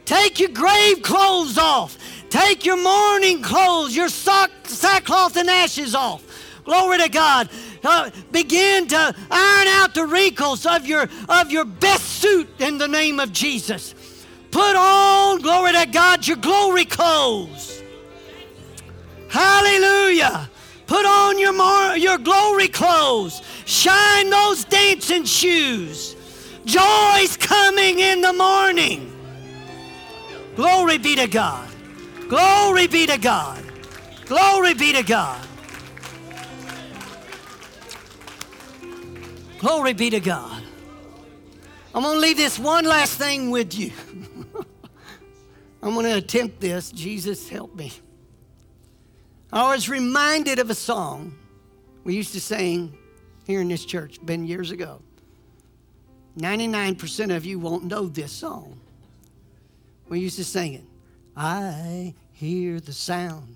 [0.06, 1.98] Take your grave clothes off.
[2.30, 6.24] Take your mourning clothes, your sock, sackcloth and ashes off.
[6.64, 7.50] Glory to God.
[7.84, 12.88] Uh, begin to iron out the wrinkles of your, of your best suit in the
[12.88, 13.96] name of Jesus.
[14.52, 17.79] Put on, glory to God, your glory clothes.
[19.30, 20.50] Hallelujah.
[20.88, 23.42] Put on your, mar- your glory clothes.
[23.66, 26.16] Shine those dancing shoes.
[26.66, 29.16] Joy's coming in the morning.
[30.56, 31.70] Glory be to God.
[32.28, 33.64] Glory be to God.
[34.26, 35.46] Glory be to God.
[39.60, 40.64] Glory be to God.
[41.94, 43.92] I'm going to leave this one last thing with you.
[45.84, 46.92] I'm going to attempt this.
[46.92, 47.92] Jesus, help me.
[49.52, 51.36] I was reminded of a song
[52.04, 52.96] we used to sing
[53.48, 55.02] here in this church, been years ago.
[56.38, 58.80] 99% of you won't know this song.
[60.08, 60.84] We used to sing it.
[61.36, 63.56] I hear the sound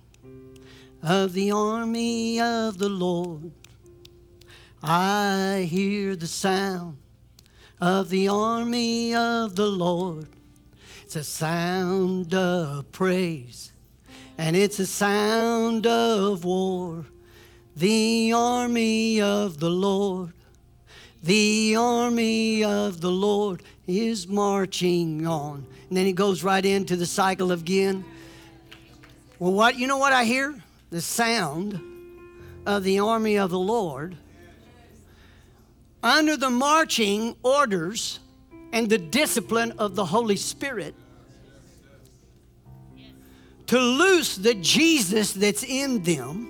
[1.03, 3.51] of the army of the Lord.
[4.81, 6.97] I hear the sound
[7.79, 10.27] of the army of the Lord.
[11.03, 13.72] It's a sound of praise,
[14.37, 17.05] and it's a sound of war.
[17.75, 20.33] The army of the Lord,
[21.23, 25.65] the army of the Lord is marching on.
[25.89, 28.05] And then he goes right into the cycle of again.
[29.39, 30.55] Well, what you know what I hear?
[30.89, 31.79] The sound
[32.65, 34.15] of the army of the Lord
[36.03, 38.19] under the marching orders
[38.73, 40.95] and the discipline of the Holy Spirit
[43.67, 46.49] to loose the Jesus that's in them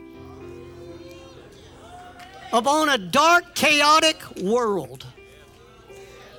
[2.52, 5.06] upon a dark, chaotic world.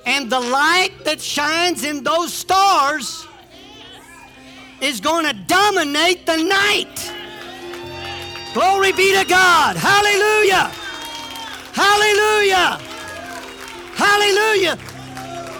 [0.05, 3.27] And the light that shines in those stars
[4.81, 7.11] is going to dominate the night.
[8.53, 9.75] Glory be to God.
[9.75, 10.71] Hallelujah.
[11.73, 12.79] Hallelujah.
[13.95, 14.77] Hallelujah.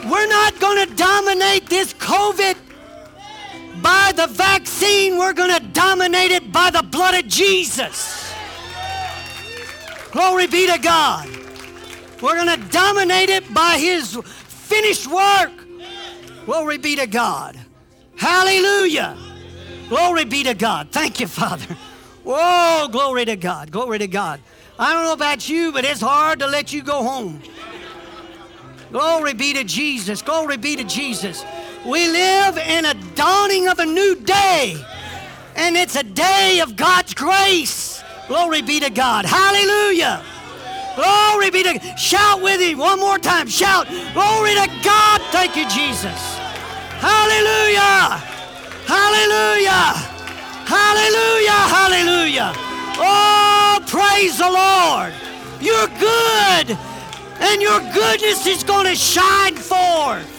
[0.10, 2.56] We're not going to dominate this COVID
[3.86, 8.34] by the vaccine, we're going to dominate it by the blood of Jesus.
[10.12, 11.30] Glory be to God.
[12.20, 15.52] We're going to dominate it by His finished work.
[16.46, 17.60] Glory be to God.
[18.18, 19.16] Hallelujah.
[19.88, 20.90] Glory be to God.
[20.92, 21.78] Thank you, Father.
[22.24, 23.72] Whoa, glory to God.
[23.72, 24.40] Glory to God.
[24.80, 27.40] I don't know about you, but it's hard to let you go home.
[28.92, 30.24] Glory be to Jesus.
[30.24, 31.46] Glory be to Jesus.
[31.86, 34.76] We live in a dawning of a new day,
[35.56, 38.04] and it's a day of God's grace.
[38.28, 39.26] Glory be to God.
[39.26, 40.24] Hallelujah.
[40.96, 42.00] Glory be to God.
[42.00, 43.48] Shout with him one more time.
[43.48, 43.88] Shout.
[43.88, 45.22] Glory to God.
[45.32, 46.40] Thank you, Jesus.
[46.98, 48.18] Hallelujah!
[48.88, 49.94] Hallelujah!
[50.66, 51.62] Hallelujah!
[51.70, 52.54] Hallelujah!
[52.98, 55.14] Oh, praise the Lord!
[55.62, 56.78] You're good,
[57.42, 60.35] and your goodness is going to shine forth.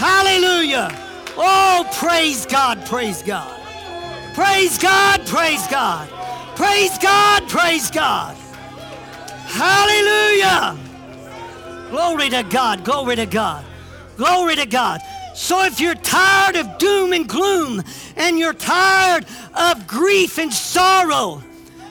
[0.00, 0.88] Hallelujah!
[1.36, 2.86] Oh, praise God!
[2.86, 3.60] Praise God!
[4.32, 5.26] Praise God!
[5.26, 6.08] Praise God!
[6.56, 7.46] Praise God!
[7.50, 8.34] Praise God!
[9.44, 10.74] Hallelujah!
[11.90, 12.82] Glory to God!
[12.82, 13.62] Glory to God!
[14.16, 15.02] Glory to God!
[15.34, 17.82] So if you're tired of doom and gloom
[18.16, 21.42] and you're tired of grief and sorrow,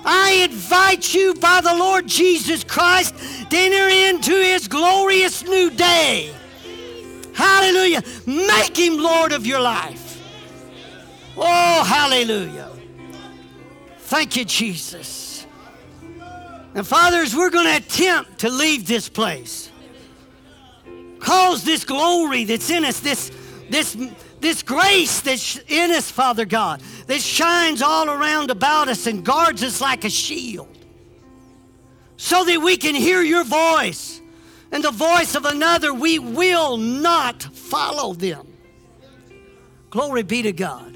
[0.03, 3.13] I invite you by the Lord Jesus Christ
[3.51, 6.33] to enter into his glorious new day.
[7.39, 8.03] Hallelujah.
[8.25, 10.21] Make him Lord of your life.
[11.37, 12.69] Oh, hallelujah.
[13.99, 15.47] Thank you, Jesus.
[16.75, 19.71] And fathers, we're going to attempt to leave this place.
[21.19, 23.31] Cause this glory that's in us, this,
[23.69, 23.95] this,
[24.41, 29.63] this grace that's in us, Father God, that shines all around about us and guards
[29.63, 30.77] us like a shield,
[32.17, 34.19] so that we can hear your voice
[34.71, 38.47] and the voice of another, we will not follow them.
[39.89, 40.95] Glory be to God.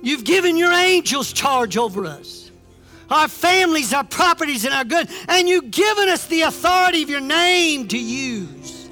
[0.00, 2.50] You've given your angels charge over us,
[3.10, 7.20] our families, our properties, and our good, and you've given us the authority of your
[7.20, 8.82] name to use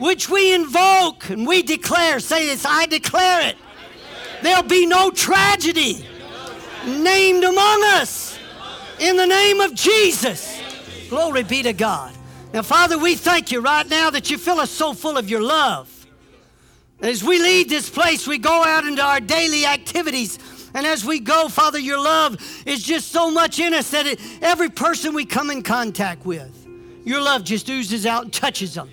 [0.00, 2.18] which we invoke and we declare.
[2.18, 3.56] Say this I declare it.
[4.42, 6.04] There'll be no tragedy
[6.86, 8.38] named among us
[8.98, 10.58] in the name of Jesus.
[11.10, 12.12] Glory be to God.
[12.52, 15.42] Now, Father, we thank you right now that you fill us so full of your
[15.42, 15.88] love.
[17.00, 20.38] As we leave this place, we go out into our daily activities.
[20.74, 22.36] And as we go, Father, your love
[22.66, 26.66] is just so much in us that it, every person we come in contact with,
[27.04, 28.90] your love just oozes out and touches them.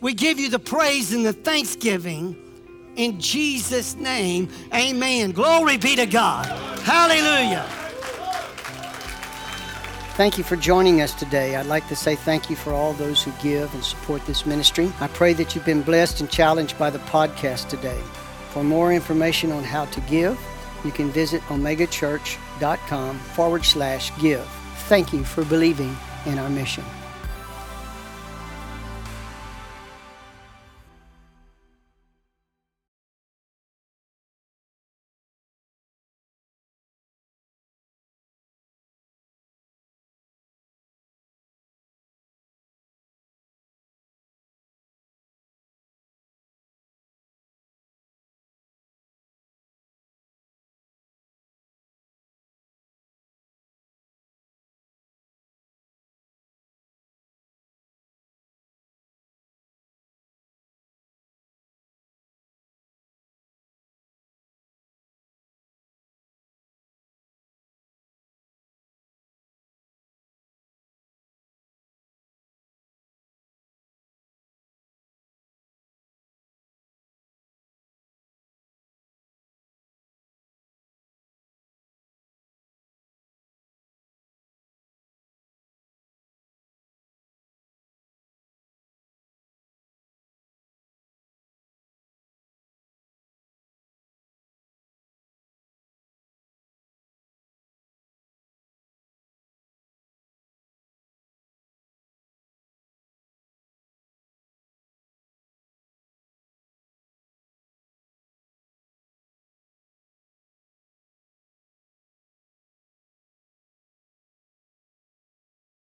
[0.00, 2.36] We give you the praise and the thanksgiving
[2.96, 4.48] in Jesus' name.
[4.74, 5.30] Amen.
[5.32, 6.46] Glory be to God.
[6.80, 7.79] Hallelujah.
[10.20, 11.56] Thank you for joining us today.
[11.56, 14.92] I'd like to say thank you for all those who give and support this ministry.
[15.00, 17.98] I pray that you've been blessed and challenged by the podcast today.
[18.50, 20.38] For more information on how to give,
[20.84, 24.46] you can visit omegachurch.com forward slash give.
[24.90, 26.84] Thank you for believing in our mission.